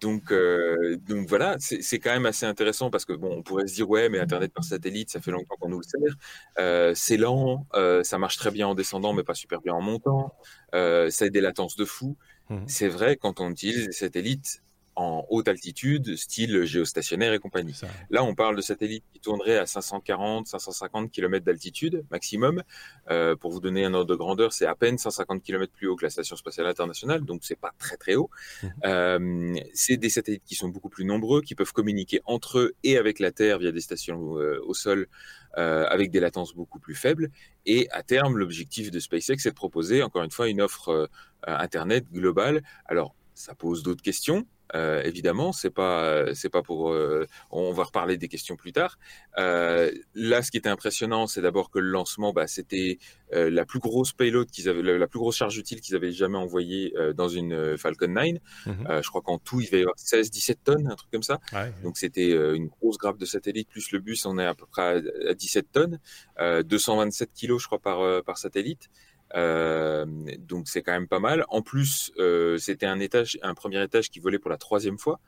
[0.00, 3.74] Donc, euh, donc voilà, c'est quand même assez intéressant parce que bon, on pourrait se
[3.74, 6.16] dire ouais, mais Internet par satellite, ça fait longtemps qu'on nous le sert.
[6.58, 9.80] Euh, c'est lent, euh, ça marche très bien en descendant, mais pas super bien en
[9.80, 10.34] montant.
[10.72, 12.16] ça a des latences de fou.
[12.48, 12.64] Mmh.
[12.66, 14.62] C'est vrai quand on utilise des satellites
[14.98, 17.80] en haute altitude, style géostationnaire et compagnie.
[18.10, 22.64] Là, on parle de satellites qui tourneraient à 540, 550 km d'altitude maximum.
[23.08, 25.94] Euh, pour vous donner un ordre de grandeur, c'est à peine 150 km plus haut
[25.94, 28.28] que la Station spatiale internationale, donc c'est pas très très haut.
[28.62, 28.66] Mmh.
[28.86, 32.98] Euh, c'est des satellites qui sont beaucoup plus nombreux, qui peuvent communiquer entre eux et
[32.98, 35.06] avec la Terre via des stations euh, au sol
[35.54, 37.30] avec des latences beaucoup plus faibles.
[37.66, 41.10] Et à terme, l'objectif de SpaceX, c'est de proposer encore une fois une offre
[41.42, 42.62] Internet globale.
[42.86, 44.46] Alors, ça pose d'autres questions.
[44.74, 46.92] Euh, évidemment, c'est pas c'est pas pour.
[46.92, 48.98] Euh, on va reparler des questions plus tard.
[49.38, 52.98] Euh, là, ce qui était impressionnant, c'est d'abord que le lancement, bah, c'était
[53.30, 56.94] la plus grosse payload qu'ils avaient, la, plus grosse charge utile qu'ils avaient jamais envoyée
[57.14, 58.26] dans une Falcon 9.
[58.66, 59.02] Mhm.
[59.02, 61.38] je crois qu'en tout, il va y avoir 16-17 tonnes, un truc comme ça.
[61.82, 65.02] Donc c'était une grosse grappe de satellite plus le bus, on est à peu près
[65.28, 65.98] à, 17 tonnes,
[66.38, 68.88] 227 kilos, je crois, par par satellite.
[69.34, 70.06] Euh,
[70.38, 71.44] donc c'est quand même pas mal.
[71.48, 75.20] En plus, euh, c'était un étage, un premier étage qui volait pour la troisième fois,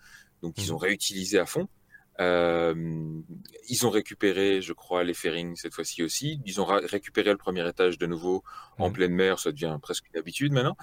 [0.42, 0.74] donc ils mmh.
[0.74, 1.68] ont réutilisé à fond.
[2.20, 2.74] Euh,
[3.68, 6.40] ils ont récupéré, je crois, les fairings cette fois-ci aussi.
[6.44, 8.42] Ils ont récupéré le premier étage de nouveau
[8.78, 8.92] en mmh.
[8.92, 9.38] pleine mer.
[9.38, 10.76] Ça devient presque une habitude maintenant.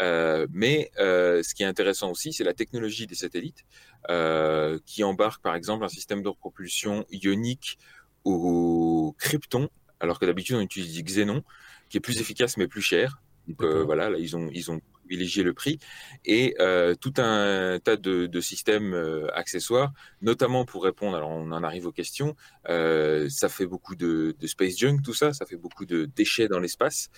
[0.00, 3.64] Euh, mais euh, ce qui est intéressant aussi, c'est la technologie des satellites
[4.08, 7.78] euh, qui embarque, par exemple, un système de propulsion ionique
[8.24, 9.68] au krypton,
[10.00, 11.42] alors que d'habitude on utilise du xénon
[11.88, 13.20] qui est plus efficace mais plus cher.
[13.48, 15.78] Donc euh, voilà, là, ils ont ils ont privilégié le prix
[16.24, 19.92] et euh, tout un tas de, de systèmes euh, accessoires,
[20.22, 21.14] notamment pour répondre.
[21.14, 22.34] Alors on en arrive aux questions.
[22.66, 25.34] ça fait beaucoup de, de, space junk, tout ça.
[25.34, 27.10] Ça fait beaucoup de déchets dans l'espace.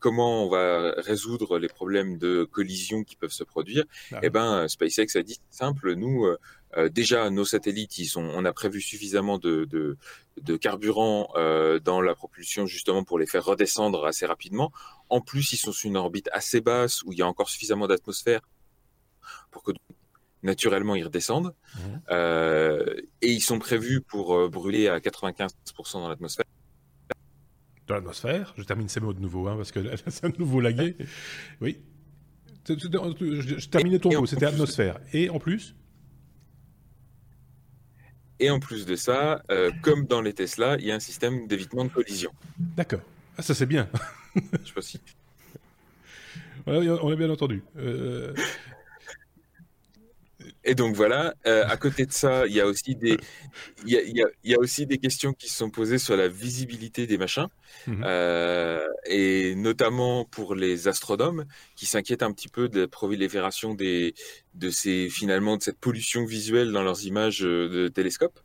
[0.00, 3.84] comment on va résoudre les problèmes de collision qui peuvent se produire?
[4.12, 5.94] Ah Eh ben, SpaceX a dit simple.
[5.94, 6.26] Nous,
[6.76, 9.96] euh, déjà, nos satellites, ils sont, on a prévu suffisamment de, de,
[10.40, 14.72] de carburant euh, dans la propulsion justement pour les faire redescendre assez rapidement.
[15.08, 17.86] En plus, ils sont sur une orbite assez basse où il y a encore suffisamment
[17.86, 18.40] d'atmosphère
[19.50, 19.72] pour que
[20.42, 21.54] naturellement ils redescendent.
[21.74, 21.78] Mmh.
[22.10, 25.50] Euh, et ils sont prévus pour brûler à 95%
[25.94, 26.44] dans l'atmosphère.
[27.86, 30.96] Dans l'atmosphère Je termine ces mots de nouveau, hein, parce que c'est un nouveau lagué.
[31.62, 31.78] Oui.
[32.68, 35.00] Je, terminais ton mot, c'était atmosphère.
[35.14, 35.74] Et en plus?
[38.40, 41.46] Et en plus de ça, euh, comme dans les Tesla, il y a un système
[41.46, 42.30] d'évitement de collision.
[42.58, 43.00] D'accord.
[43.36, 43.88] Ah, ça c'est bien.
[44.34, 45.00] Je sais pas si.
[46.66, 47.62] on a bien entendu.
[47.76, 48.34] Euh,
[50.64, 53.16] et donc voilà, euh, à côté de ça, il y a aussi des,
[53.84, 56.28] il y a, il y a, aussi des questions qui se sont posées sur la
[56.28, 57.48] visibilité des machins,
[57.86, 58.02] mhm.
[58.04, 61.46] euh, et notamment pour les astronomes
[61.76, 64.14] qui s'inquiètent un petit peu de la prolifération des,
[64.54, 68.40] de ces finalement de cette pollution visuelle dans leurs images euh, de télescope.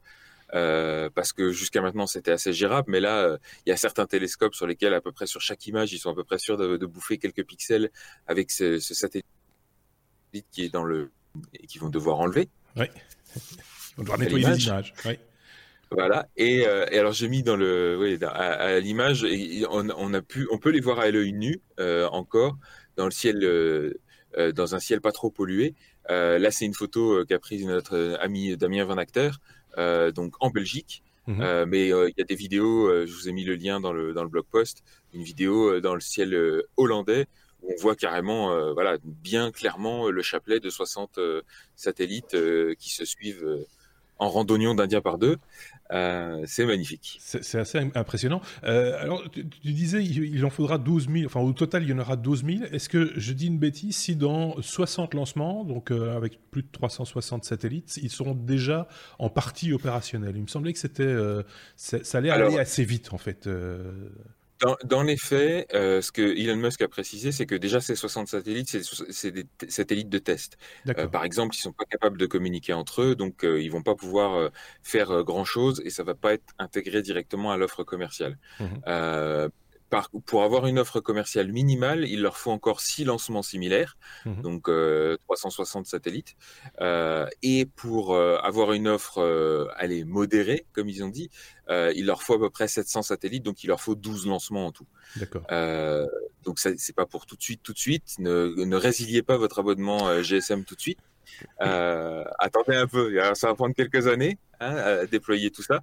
[0.54, 4.06] Euh, parce que jusqu'à maintenant c'était assez gérable, mais là euh, il y a certains
[4.06, 6.58] télescopes sur lesquels à peu près sur chaque image ils sont à peu près sûrs
[6.58, 7.90] de, de bouffer quelques pixels
[8.28, 9.26] avec ce, ce satellite
[10.52, 11.12] qui est dans le
[11.54, 12.50] et qui vont devoir enlever.
[12.76, 12.86] Oui.
[13.98, 14.94] On devoir nettoyer les images.
[15.06, 15.18] Oui.
[15.92, 16.28] Voilà.
[16.38, 19.26] Et, euh, et, alors j'ai mis dans le, oui, à, l'image,
[19.70, 22.58] on, on, a pu, on peut les voir à l'œil nu euh, encore
[22.98, 23.94] dans le ciel, euh,
[24.56, 25.76] dans un ciel pas trop pollué.
[26.10, 29.32] Là, c'est une photo qu'a prise notre ami Damien Van Acter,
[29.78, 31.04] donc en Belgique.
[31.26, 31.66] Mhm.
[31.70, 34.24] mais il y a des vidéos, je vous ai mis le lien dans le dans
[34.24, 36.38] le blog post, une vidéo dans le ciel
[36.76, 37.28] hollandais
[37.68, 41.42] on voit carrément, euh, voilà, bien clairement euh, le chapelet de 60 euh,
[41.76, 42.36] satellites
[42.78, 43.66] qui se suivent
[44.20, 45.38] en randonnion d'Indien par deux.
[46.46, 47.20] C'est magnifique.
[47.22, 48.42] C'est assez impressionnant.
[48.64, 52.16] Alors, tu, disais, il, en faudra 12 000, enfin au total, il y en aura
[52.16, 52.64] 12 000.
[52.72, 57.44] Est-ce que je dis une bêtise si dans 60 lancements, donc avec plus de 360
[57.44, 58.88] satellites, ils sont déjà
[59.20, 60.36] en partie opérationnels?
[60.36, 61.16] Il me semblait que c'était,
[61.76, 63.48] ça allait aller assez vite en fait.
[64.84, 68.28] Dans, les faits, euh, ce que Elon Musk a précisé, c'est que déjà ces 60
[68.28, 68.78] satellites,
[69.10, 70.58] c'est des satellites de test.
[70.88, 73.84] Euh, par exemple, ils sont pas capables de communiquer entre eux, donc euh, ils vont
[73.84, 74.52] pas pouvoir
[74.82, 78.38] faire grand chose et ça va pas être intégré directement à l'offre commerciale.
[78.60, 79.50] Mmh
[80.26, 84.70] pour avoir une offre commerciale minimale, il leur faut encore six lancements similaires, mmh donc
[85.26, 86.36] 360 satellites.
[87.42, 91.30] et pour avoir une offre, allez, modérée, comme ils ont dit,
[91.70, 94.72] il leur faut à peu près 700 satellites, donc il leur faut 12 lancements en
[94.72, 94.88] tout.
[95.16, 95.46] D'accord.
[96.44, 98.16] donc c'est pas pour tout de suite, tout de suite.
[98.20, 101.00] Ne, ne résiliez pas votre abonnement GSM tout de suite.
[101.60, 105.82] attendez un peu, ça va prendre quelques années hein, à déployer tout ça.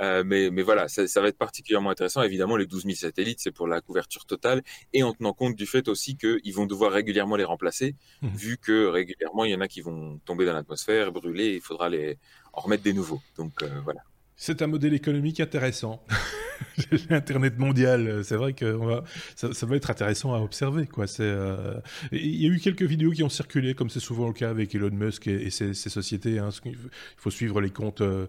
[0.00, 2.22] Euh, mais, mais, voilà, ça, ça, va être particulièrement intéressant.
[2.22, 5.66] Évidemment, les 12 000 satellites, c'est pour la couverture totale et en tenant compte du
[5.66, 8.28] fait aussi qu'ils vont devoir régulièrement les remplacer, mmh.
[8.28, 11.88] vu que régulièrement, il y en a qui vont tomber dans l'atmosphère, brûler, il faudra
[11.88, 12.18] les
[12.52, 13.20] en remettre des nouveaux.
[13.36, 14.02] Donc euh, voilà.
[14.40, 16.00] C'est un modèle économique intéressant.
[17.10, 19.02] L'internet mondial, euh, c'est vrai que va,
[19.34, 20.86] ça, va être intéressant à observer.
[20.86, 21.06] Quoi.
[21.18, 21.74] Euh,
[22.12, 24.76] il y a eu quelques vidéos qui ont circulé, comme c'est souvent le cas avec
[24.76, 26.38] Elon Musk et, ses, sociétés.
[26.38, 26.50] Hein.
[26.64, 26.76] Il
[27.16, 28.28] faut suivre les comptes euh,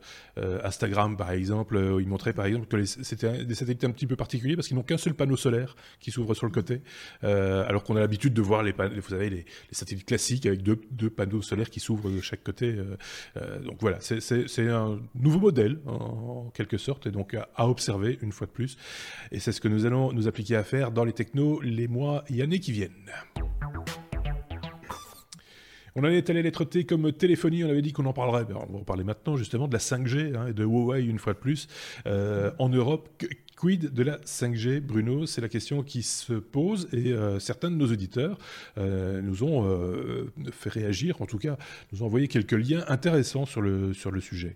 [0.63, 1.77] Instagram, par exemple.
[1.77, 4.77] Où ils montraient, par exemple, que c'était des satellites un petit peu particuliers parce qu'ils
[4.77, 6.81] n'ont qu'un seul panneau solaire qui s'ouvre sur le côté,
[7.21, 11.11] alors qu'on a l'habitude de voir les, vous savez, les, satellites classiques avec deux, deux
[11.11, 12.75] panneaux solaires qui s'ouvrent de chaque côté.
[13.63, 18.47] donc voilà, c'est un nouveau modèle en, quelque sorte, et donc à observer une fois
[18.47, 18.77] de plus.
[19.31, 22.23] Et c'est ce que nous allons nous appliquer à faire dans les technos les mois
[22.29, 22.91] et années qui viennent.
[25.95, 28.45] On en est allé lettre T comme téléphonie, on avait dit qu'on en parlerait.
[28.45, 31.19] Ben, on va en parler maintenant justement de la 5G hein, et de Huawei une
[31.19, 31.67] fois de plus.
[32.05, 33.09] Euh, en Europe,
[33.57, 35.25] quid de la 5G, Bruno?
[35.25, 38.37] C'est la question qui se pose et euh, certains de nos auditeurs
[38.77, 41.57] euh, nous ont fait réagir, en tout cas
[41.91, 44.55] nous ont envoyé quelques liens intéressants sur le, sur le sujet.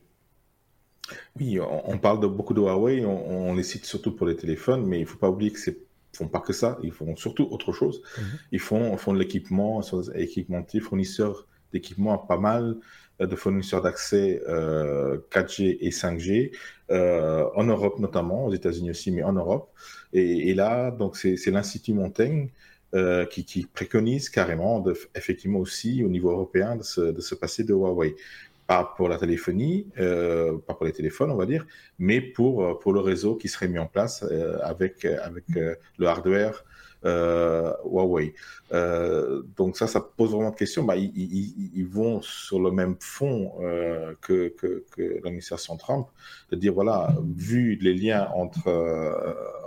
[1.40, 5.00] Oui, on, parle de beaucoup de Huawei, on, les cite surtout pour les téléphones, mais
[5.00, 5.78] il ne faut pas oublier que c'est
[6.16, 8.04] font pas que ça, ils font surtout autre chose.
[8.18, 8.24] Mhm.
[8.52, 12.78] Ils font, font de l'équipement, sont équipementiers, fournisseurs d'équipements pas mal
[13.20, 16.52] euh, de fournisseurs d'accès 4G euh, et 5G,
[16.92, 19.70] euh, en Europe notamment, aux États-Unis aussi, mais en Europe.
[20.14, 22.50] Et, là, donc c'est l'Institut Montaigne
[23.32, 27.74] qui, préconise carrément, de, effectivement aussi au niveau européen, de se, de se passer de
[27.74, 28.16] Huawei
[28.68, 31.66] pas pour la téléphonie, euh, pas pour les téléphones, on va dire,
[32.00, 36.08] mais pour, euh, pour le réseau qui serait mis en place euh, avec, avec le
[36.08, 36.64] hardware
[37.06, 38.34] Huawei.
[39.58, 40.84] donc ça, ça pose vraiment de questions.
[40.84, 43.52] Bah, ils, vont sur le même fond
[44.22, 44.86] que, que,
[45.22, 46.08] l'administration Trump,
[46.50, 48.70] de dire, voilà, vu les liens entre,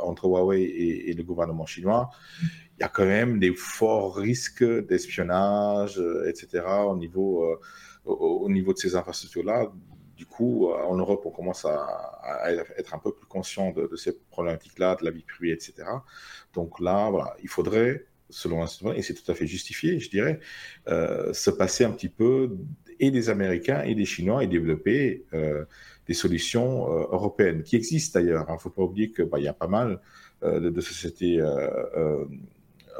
[0.01, 2.09] entre Huawei et, le gouvernement chinois,
[2.79, 7.59] il y a quand même des forts risques d'espionnage, etc., au niveau
[8.07, 9.73] au, niveau de ces infrastructures-là.
[10.17, 14.17] Du coup, euh, en Europe, on commence à, être un peu plus conscient de, ces
[14.31, 15.89] problématiques-là, de la vie privée, etc.
[16.55, 17.13] Donc là,
[17.43, 20.41] il faudrait, selon l'institut, et c'est tout à fait justifié, je dirais,
[20.89, 22.57] euh, se passer un petit peu
[22.99, 25.67] et des Américains et des Chinois et développer euh,
[26.07, 28.47] des solutions européennes qui existent d'ailleurs.
[28.49, 28.55] Il hein.
[28.55, 30.01] ne faut pas oublier qu'il bah, y a pas mal
[30.43, 31.43] de, de, sociétés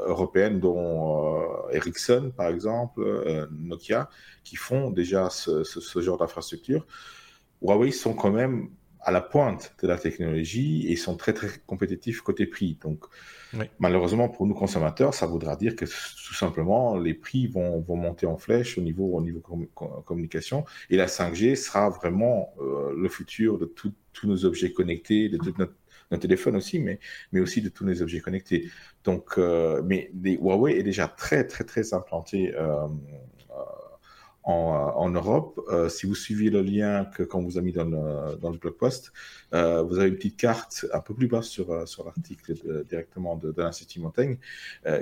[0.05, 4.09] européennes, dont euh, Ericsson, par exemple, euh, Nokia,
[4.43, 5.63] qui font déjà ce,
[6.01, 6.85] genre d'infrastructure.
[7.61, 8.69] Huawei sont quand même
[9.01, 12.77] à la pointe de la technologie et sont très très compétitifs côté prix.
[12.81, 13.05] Donc
[13.79, 18.25] malheureusement pour nous consommateurs, ça voudra dire que tout simplement les prix vont, vont monter
[18.25, 19.39] en flèche au niveau au niveau
[20.05, 23.93] communication et la 5G sera vraiment euh, le futur de tous
[24.27, 25.75] nos objets connectés, de toute notre
[26.11, 26.99] un téléphone aussi, mais,
[27.31, 28.69] mais aussi de tous les objets connectés.
[29.03, 32.87] Donc, euh, mais Huawei est déjà très, très, très implanté euh,
[33.51, 33.63] euh,
[34.43, 35.59] en, en, Europe.
[35.89, 38.75] si vous suivez le lien que qu'on vous a mis dans le, dans le blog
[38.75, 39.11] post,
[39.51, 43.61] vous avez une petite carte un peu plus bas sur, sur l'article directement de, de
[43.61, 44.37] l'Institut Montaigne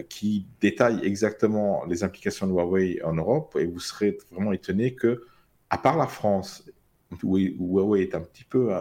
[0.09, 5.23] qui détaille exactement les implications de Huawei en Europe et vous serez vraiment étonné que,
[5.69, 6.65] à part la France
[7.23, 8.73] où Huawei est un petit peu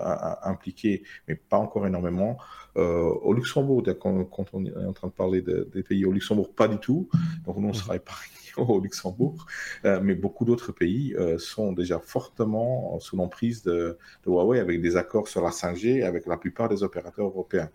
[0.43, 2.39] impliqué, mais pas encore énormément.
[2.77, 6.69] Euh, au Luxembourg, quand, on est en train de parler des pays au Luxembourg, pas
[6.69, 7.09] du tout.
[7.47, 9.47] Donc nous, on sera épargnés au Luxembourg.
[9.85, 14.97] Euh, mais beaucoup d'autres pays euh, sont déjà fortement sous l'emprise de, Huawei avec des
[14.97, 17.71] accords sur la 5G avec la plupart des opérateurs européens.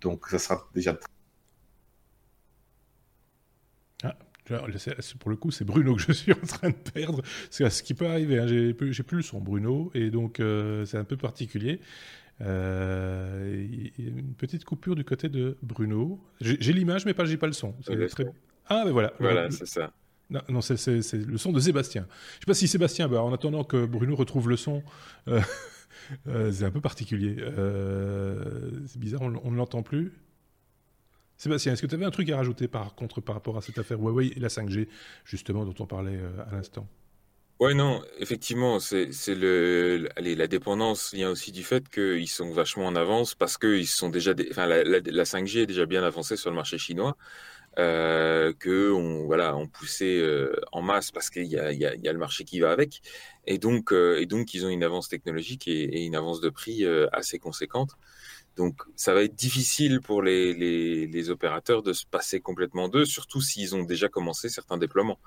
[0.00, 0.98] Donc ça sera déjà
[4.44, 7.22] Pour le coup, c'est Bruno que je suis en train de perdre.
[7.50, 8.38] C'est ce qui peut arriver.
[8.38, 8.46] Hein.
[8.46, 11.80] J'ai plus le son Bruno, et donc euh, c'est un peu particulier.
[12.40, 13.66] Euh,
[13.98, 16.20] une petite coupure du côté de Bruno.
[16.40, 17.74] J'ai l'image, mais pas, j'ai pas le son.
[18.66, 19.12] Ah, ben voilà.
[19.18, 19.92] Voilà, c'est ça.
[20.48, 22.06] Non, c'est le son de Sébastien.
[22.34, 24.82] Je sais pas si Sébastien, bah, en attendant que Bruno retrouve le son,
[25.28, 25.40] euh,
[26.52, 27.36] c'est un peu particulier.
[28.86, 30.12] c'est bizarre, on ne l'entend plus.
[31.42, 33.76] Sébastien, est-ce que tu avais un truc à rajouter par contre par rapport à cette
[33.76, 34.86] affaire Huawei et la 5G,
[35.24, 36.86] justement, dont on parlait euh, à l'instant?
[37.58, 42.86] Ouais, non, effectivement, c'est le, allez, la dépendance vient aussi du fait qu'ils sont vachement
[42.86, 46.54] en avance parce que sont déjà, enfin, la, 5G est déjà bien avancée sur le
[46.54, 47.16] marché chinois,
[47.80, 48.52] euh,
[49.26, 53.02] voilà, on poussait euh, en masse parce qu'il y a, le marché qui va avec,
[53.48, 57.96] et donc, euh, ils ont une avance technologique et une avance de prix assez conséquente.
[58.56, 63.04] Donc, ça va être difficile pour les, les, les opérateurs de se passer complètement d'eux,
[63.04, 65.18] surtout s'ils ont déjà commencé certains déploiements.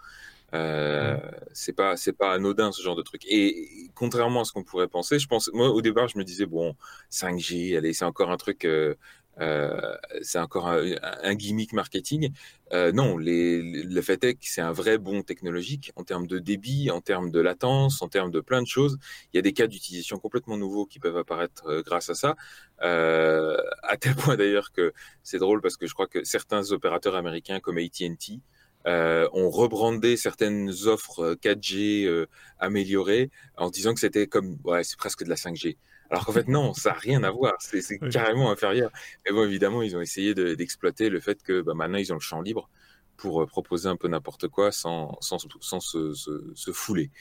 [0.54, 1.18] Euh,
[1.54, 3.24] c'est pas c'est pas anodin ce genre de truc.
[3.28, 6.46] Et contrairement à ce qu'on pourrait penser, je pense moi au départ je me disais
[6.46, 6.76] bon
[7.12, 8.96] 5G, allez c'est encore un truc euh,
[9.42, 12.32] euh, c'est encore un, gimmick marketing.
[12.74, 16.90] Euh, non, le fait est que c'est un vrai bon technologique en termes de débit,
[16.92, 18.98] en termes de latence, en termes de plein de choses.
[19.34, 22.36] Il y a des cas d'utilisation complètement nouveaux qui peuvent apparaître euh, grâce à ça.
[22.80, 27.60] à tel point d'ailleurs que c'est drôle parce que je crois que certains opérateurs américains
[27.60, 28.40] comme AT&T
[28.88, 32.28] ont rebrandé certaines offres 4G
[32.60, 35.78] améliorées en disant que c'était comme ouais, c'est presque de la 5G.
[36.10, 37.56] Alors qu'en fait, non, ça n'a rien à voir.
[37.60, 38.91] C'est carrément inférieur.
[39.26, 42.22] Mais bon, évidemment, ils ont essayé d'exploiter le fait que bah, maintenant, ils ont le
[42.22, 42.70] champ libre
[43.18, 47.12] pour euh, proposer un peu n'importe quoi sans, sans, sans se, se, fouler.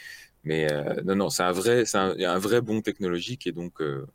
[0.43, 4.07] Mais euh, non, non, c'est un, vrai, un, un vrai bon technologique et donc euh,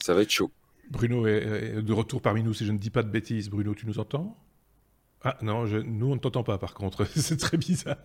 [0.00, 0.50] ça va être chaud.
[0.90, 3.48] Bruno est de retour parmi nous, si je ne dis pas de bêtises.
[3.48, 4.36] Bruno, tu nous entends?
[5.24, 7.96] Ah non, nous on ne t'entend pas par contre, c'est très bizarre,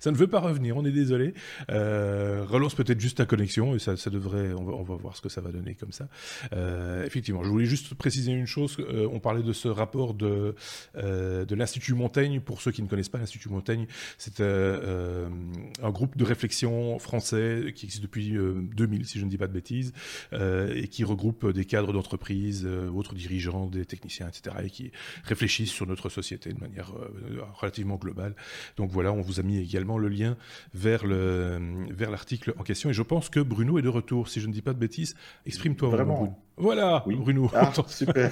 [0.00, 1.34] ça, ne veut pas revenir, on est désolé.
[1.70, 5.40] Euh, relance peut-être juste ta connexion et ça, devrait, on va, voir ce que ça
[5.40, 6.08] va donner comme ça.
[6.52, 10.54] Euh, effectivement, je voulais juste préciser une chose, euh, on parlait de ce rapport de,
[10.94, 13.86] de l'Institut Montaigne, pour ceux qui ne connaissent pas l'Institut Montaigne,
[14.18, 19.46] c'est un groupe de réflexion français qui existe depuis 2000 si je ne dis pas
[19.46, 19.92] de bêtises,
[20.32, 24.90] et qui regroupe des cadres d'entreprise, autres dirigeants, des techniciens, etc., et qui
[25.24, 28.34] réfléchissent sur notre société de manière euh, relativement globale.
[28.76, 30.36] Donc voilà, on vous a mis également le lien
[30.74, 32.90] vers vers l'article en question.
[32.90, 35.14] Et je pense que Bruno est de retour, si je ne dis pas de bêtises.
[35.44, 35.88] Exprime-toi.
[35.88, 36.45] Vraiment.
[36.58, 37.50] Voilà, Bruno.
[37.54, 38.30] Ah, super.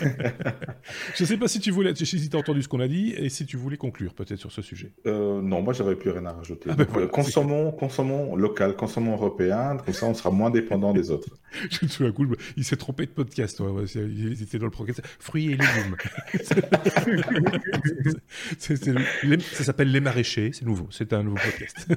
[0.00, 3.14] je ne sais pas si tu voulais, si tu as entendu ce qu'on a dit
[3.16, 4.92] et si tu voulais conclure peut-être sur ce sujet.
[5.06, 6.70] Euh, non, moi j'avais plus rien à rajouter.
[6.70, 11.10] Ah ben euh, consommons, consommons local, consommons européen, comme ça on sera moins dépendant des
[11.10, 11.28] autres.
[11.70, 13.60] Tout à coup, il s'est trompé de podcast.
[13.94, 15.96] Il était dans le podcast fruits et légumes.
[19.52, 21.88] ça s'appelle Les Maraîchers, c'est nouveau, c'est un nouveau podcast.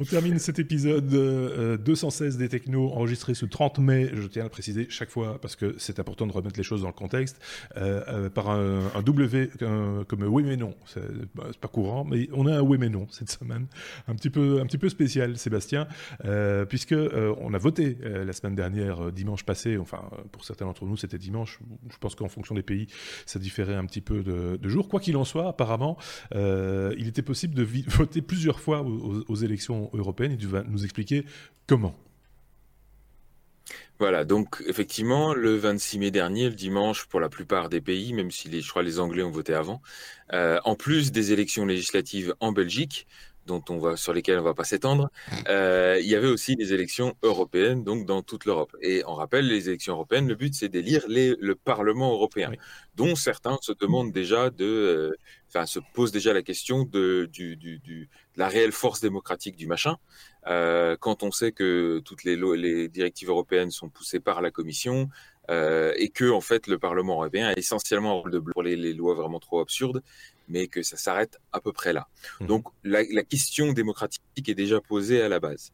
[0.00, 1.08] On termine cet épisode
[1.84, 5.38] 216 euh, des Technos, enregistré ce 30 mai, je tiens à le préciser chaque fois
[5.38, 7.38] parce que c'est important de remettre les choses dans le contexte,
[7.76, 9.50] euh, euh, par un, W
[10.08, 10.74] comme oui mais non.
[11.34, 13.66] Bah, c'est pas courant, mais on a un oui mais non cette semaine,
[14.08, 15.86] un petit peu, un petit peu spécial, Sébastien,
[16.70, 20.00] puisque on a voté la semaine dernière, dimanche passé, enfin
[20.32, 21.58] pour certains d'entre nous c'était dimanche,
[21.90, 22.86] je pense qu'en fonction des pays
[23.26, 24.88] ça différait un petit peu de, jours.
[24.88, 25.98] Quoi qu'il en soit, apparemment,
[26.32, 31.24] il était possible de voter plusieurs fois aux élections européenne et tu vas nous expliquer
[31.66, 31.94] comment.
[34.00, 38.30] Voilà, donc effectivement, le 26 mai dernier, le dimanche, pour la plupart des pays, même
[38.30, 39.82] si je crois les Anglais ont voté avant,
[40.32, 43.06] euh, en plus des élections législatives en Belgique,
[43.50, 45.10] dont on va, sur lesquelles on va pas s'étendre,
[45.48, 48.74] euh, il y avait aussi des élections européennes, donc dans toute l'Europe.
[48.80, 52.50] Et on rappelle, les élections européennes, le but c'est d'élire le Parlement européen,
[52.94, 55.16] dont certains se demandent déjà de, euh,
[55.48, 59.56] enfin se posent déjà la question de, du, du, du, de la réelle force démocratique
[59.56, 59.96] du machin.
[60.46, 65.08] Euh, quand on sait que toutes les, les directives européennes sont poussées par la Commission,
[65.50, 68.76] euh, et que en fait le Parlement européen a essentiellement un rôle de pour les,
[68.76, 70.02] les, lois vraiment trop absurdes,
[70.48, 72.08] mais que ça s'arrête à peu près là.
[72.40, 72.46] Mmh.
[72.46, 75.72] Donc la, la, question démocratique est déjà posée à la base.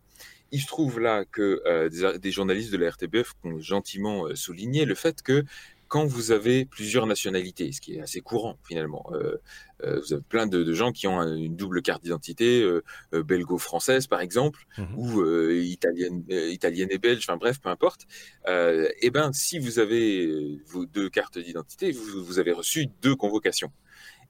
[0.52, 4.34] Il se trouve là que euh, des, des, journalistes de la RTBF ont gentiment euh,
[4.34, 5.44] souligné le fait que
[5.88, 9.36] quand vous avez plusieurs nationalités, ce qui est assez courant finalement, euh,
[9.84, 12.82] euh, vous avez plein de, de, gens qui ont une double carte d'identité, euh,
[13.12, 15.24] belgo-française par exemple, mmh ou
[15.60, 18.06] italienne, italienne et belge, enfin bref, peu importe.
[18.48, 23.14] et eh ben, si vous avez vos deux cartes d'identité, vous, vous, avez reçu deux
[23.14, 23.70] convocations.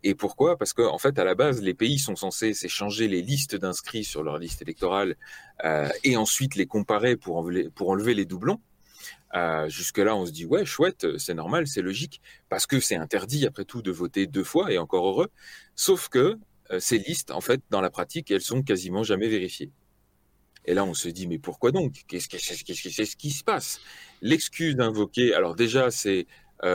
[0.02, 0.58] Et pourquoi?
[0.58, 4.04] Parce qu'en en fait, à la base, les pays sont censés s'échanger les listes d'inscrits
[4.04, 5.16] sur leur liste électorale
[6.04, 8.60] et ensuite les comparer pour enlever, pour enlever les doublons.
[9.68, 13.64] Jusque-là, on se dit, ouais, chouette, c'est normal, c'est logique, parce que c'est interdit, après
[13.64, 15.30] tout, de voter deux fois, et encore heureux.
[15.74, 16.38] Sauf que
[16.78, 19.70] ces listes, en fait, dans la pratique, elles sont quasiment jamais vérifiées.
[20.64, 22.04] Et là, on se dit, mais pourquoi donc?
[22.08, 23.80] Qu'est-ce qui se passe?
[24.22, 26.26] L'excuse invoquée, alors déjà, c'est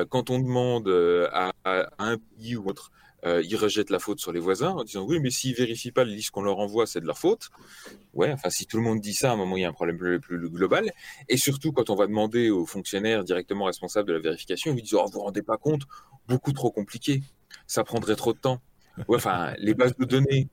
[0.10, 0.88] quand on demande
[1.32, 1.52] à,
[1.98, 2.92] un pays ou autre
[3.26, 6.04] euh, ils rejettent la faute sur les voisins en disant oui, mais s'ils vérifient pas
[6.04, 7.50] les listes qu'on leur envoie, c'est de leur faute.
[8.14, 9.74] Ouais, enfin, si tout le monde dit ça, à un moment, il y a un
[9.74, 10.92] problème plus, global.
[11.30, 14.96] Et surtout, quand on va demander aux fonctionnaires directement responsables de la vérification, ils disent
[14.96, 15.84] oh, vous vous rendez pas compte,
[16.28, 17.22] beaucoup trop compliqué,
[17.68, 18.62] ça prendrait trop de temps.
[19.08, 20.50] Ouais, enfin, les bases de données,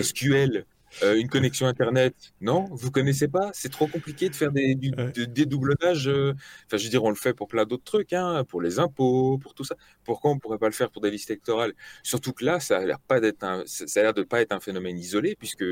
[0.00, 0.66] SQL,
[1.02, 4.92] euh, une connexion Internet, non Vous connaissez pas C'est trop compliqué de faire des, du,
[5.26, 6.08] dédoublonnage.
[6.08, 6.34] Euh,
[6.66, 9.38] enfin, je veux dire, on le fait pour plein d'autres trucs, hein, pour les impôts,
[9.38, 9.76] pour tout ça.
[10.04, 11.72] Pourquoi on pourrait pas le faire pour des listes électorales?
[12.02, 14.52] Surtout que là, ça a l'air pas d'être un, ça a l'air de pas être
[14.52, 15.64] un phénomène isolé, puisque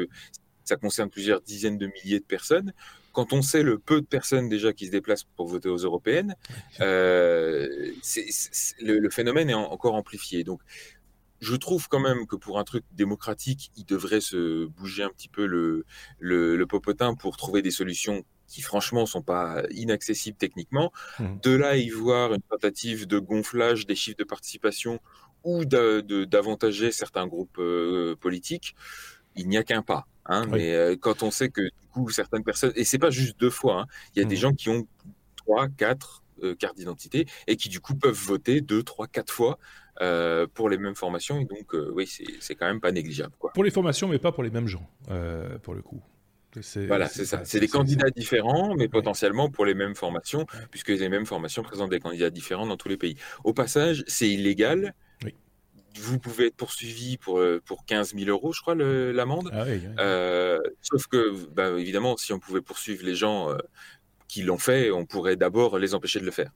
[0.64, 2.72] ça concerne plusieurs dizaines de milliers de personnes.
[3.12, 6.36] Quand on sait le peu de personnes déjà qui se déplacent pour voter aux européennes,
[6.80, 7.92] euh,
[8.80, 10.44] le, le, phénomène est encore amplifié.
[10.44, 10.60] Donc,
[11.40, 15.28] je trouve quand même que pour un truc démocratique, il devrait se bouger un petit
[15.28, 15.84] peu le,
[16.18, 20.92] le, popotin pour trouver des solutions qui franchement sont pas inaccessibles techniquement.
[21.18, 21.40] Mmh.
[21.42, 25.00] De là y voir une tentative de gonflage des chiffres de participation
[25.42, 28.74] ou d'avantager certains groupes euh, politiques,
[29.34, 30.06] il n'y a qu'un pas.
[30.26, 33.40] Hein, Mais euh, quand on sait que du coup certaines personnes et c'est pas juste
[33.40, 34.38] deux fois, hein, il y a des mmh.
[34.38, 34.86] gens qui ont
[35.36, 39.58] trois, quatre euh, cartes d'identité et qui du coup peuvent voter deux, trois, quatre fois
[40.00, 41.40] euh, pour les mêmes formations.
[41.40, 43.34] Et donc, euh, oui, c'est quand même pas négligeable.
[43.38, 43.52] Quoi.
[43.52, 46.00] Pour les formations, mais pas pour les mêmes gens, euh, pour le coup.
[46.88, 47.42] Voilà, c'est ça.
[47.44, 51.90] C'est des candidats différents, mais potentiellement pour les mêmes formations, puisque les mêmes formations présentent
[51.90, 53.16] des candidats différents dans tous les pays.
[53.44, 54.94] Au passage, c'est illégal.
[55.96, 59.50] Vous pouvez être poursuivi pour, pour 15 000 euros, je crois, l'amende.
[59.52, 59.64] Ah
[60.80, 63.54] sauf que, bah, évidemment, si on pouvait poursuivre les gens
[64.30, 66.52] qui l'ont fait, on pourrait d'abord les empêcher de le faire.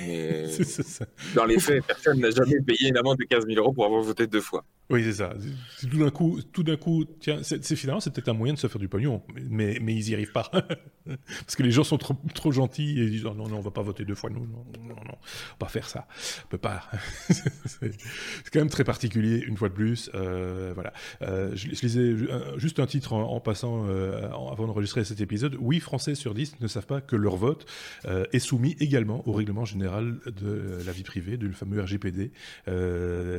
[0.00, 0.46] Mais
[1.36, 4.02] dans les faits, personne n'a jamais payé une amende de 15 000 euros pour avoir
[4.02, 4.64] voté deux fois.
[4.92, 5.32] Oui, c'est ça.
[5.80, 8.66] Tout d'un coup, tout d'un coup, tiens, c'est finalement c'est peut-être un moyen de se
[8.66, 10.50] faire du pognon, mais mais ils y arrivent pas
[11.06, 13.70] parce que les gens sont trop trop gentils et ils disent non non on va
[13.70, 16.06] pas voter deux fois nous non non non on va pas faire ça,
[16.44, 16.82] on peut pas.
[17.30, 20.10] c'est quand même très particulier une fois de plus.
[20.14, 22.14] Euh, voilà, euh, je, lisais
[22.58, 25.56] juste un titre en, passant euh, avant d'enregistrer cet épisode.
[25.58, 27.64] Oui, Français sur 10 ne savent pas que leur vote
[28.04, 32.30] est soumis également au règlement général de la vie privée, du fameux RGPD,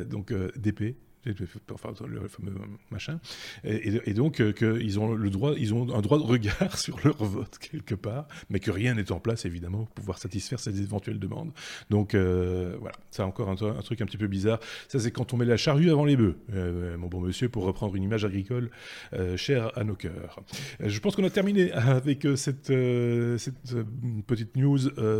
[0.09, 0.95] donc DP
[1.25, 2.53] le fameux
[2.91, 3.19] machin,
[3.63, 7.23] et, donc euh, qu'ils ont le droit, ils ont un droit de regard sur leur
[7.23, 11.19] vote quelque part, mais que rien n'est en place évidemment pour pouvoir satisfaire ces éventuelles
[11.19, 11.51] demandes.
[11.89, 14.59] Donc euh, voilà, c'est encore un, truc un petit peu bizarre.
[14.87, 17.63] Ça c'est quand on met la charrue avant les bœufs, euh, mon bon monsieur, pour
[17.63, 18.69] reprendre une image agricole
[19.35, 20.39] chère à nos cœurs.
[20.79, 22.67] je pense qu'on a terminé avec cette,
[24.27, 24.79] petite news,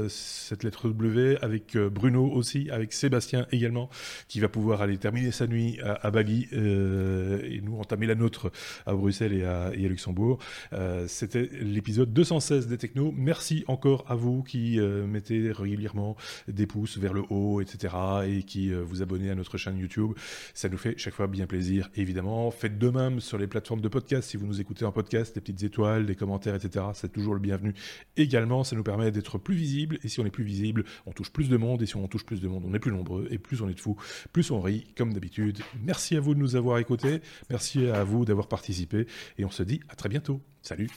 [0.10, 3.90] cette lettre W, avec Bruno aussi, avec Sébastien également,
[4.28, 5.80] qui va pouvoir aller terminer sa nuit
[6.12, 8.52] Bali euh, et nous entamer la nôtre
[8.86, 10.40] à Bruxelles et à, Luxembourg.
[10.72, 13.14] Euh, c'était l'épisode 216 des Technos.
[13.16, 16.16] Merci encore à vous qui euh, mettez régulièrement
[16.48, 17.94] des pouces vers le haut, etc.
[18.28, 20.14] et qui vous abonnez à notre chaîne YouTube.
[20.54, 22.50] Ça nous fait chaque fois bien plaisir, évidemment.
[22.52, 24.30] Faites de même sur les plateformes de podcast.
[24.30, 26.86] Si vous nous écoutez en podcast, des petites étoiles, des commentaires, etc.
[26.94, 27.74] C'est toujours le bienvenu.
[28.18, 30.00] Également, ça nous permet d'être plus visible.
[30.04, 31.82] Et si on est plus visible, on touche plus de monde.
[31.82, 33.28] Et si on touche plus de monde, on est plus nombreux.
[33.32, 33.98] Et plus on est de fous,
[34.32, 35.60] plus on rit, comme d'habitude.
[35.84, 37.22] Merci à vous de nous avoir écoutés.
[37.50, 39.08] Merci à vous d'avoir participé.
[39.38, 40.42] Et on se dit à très bientôt.
[40.62, 40.90] Salut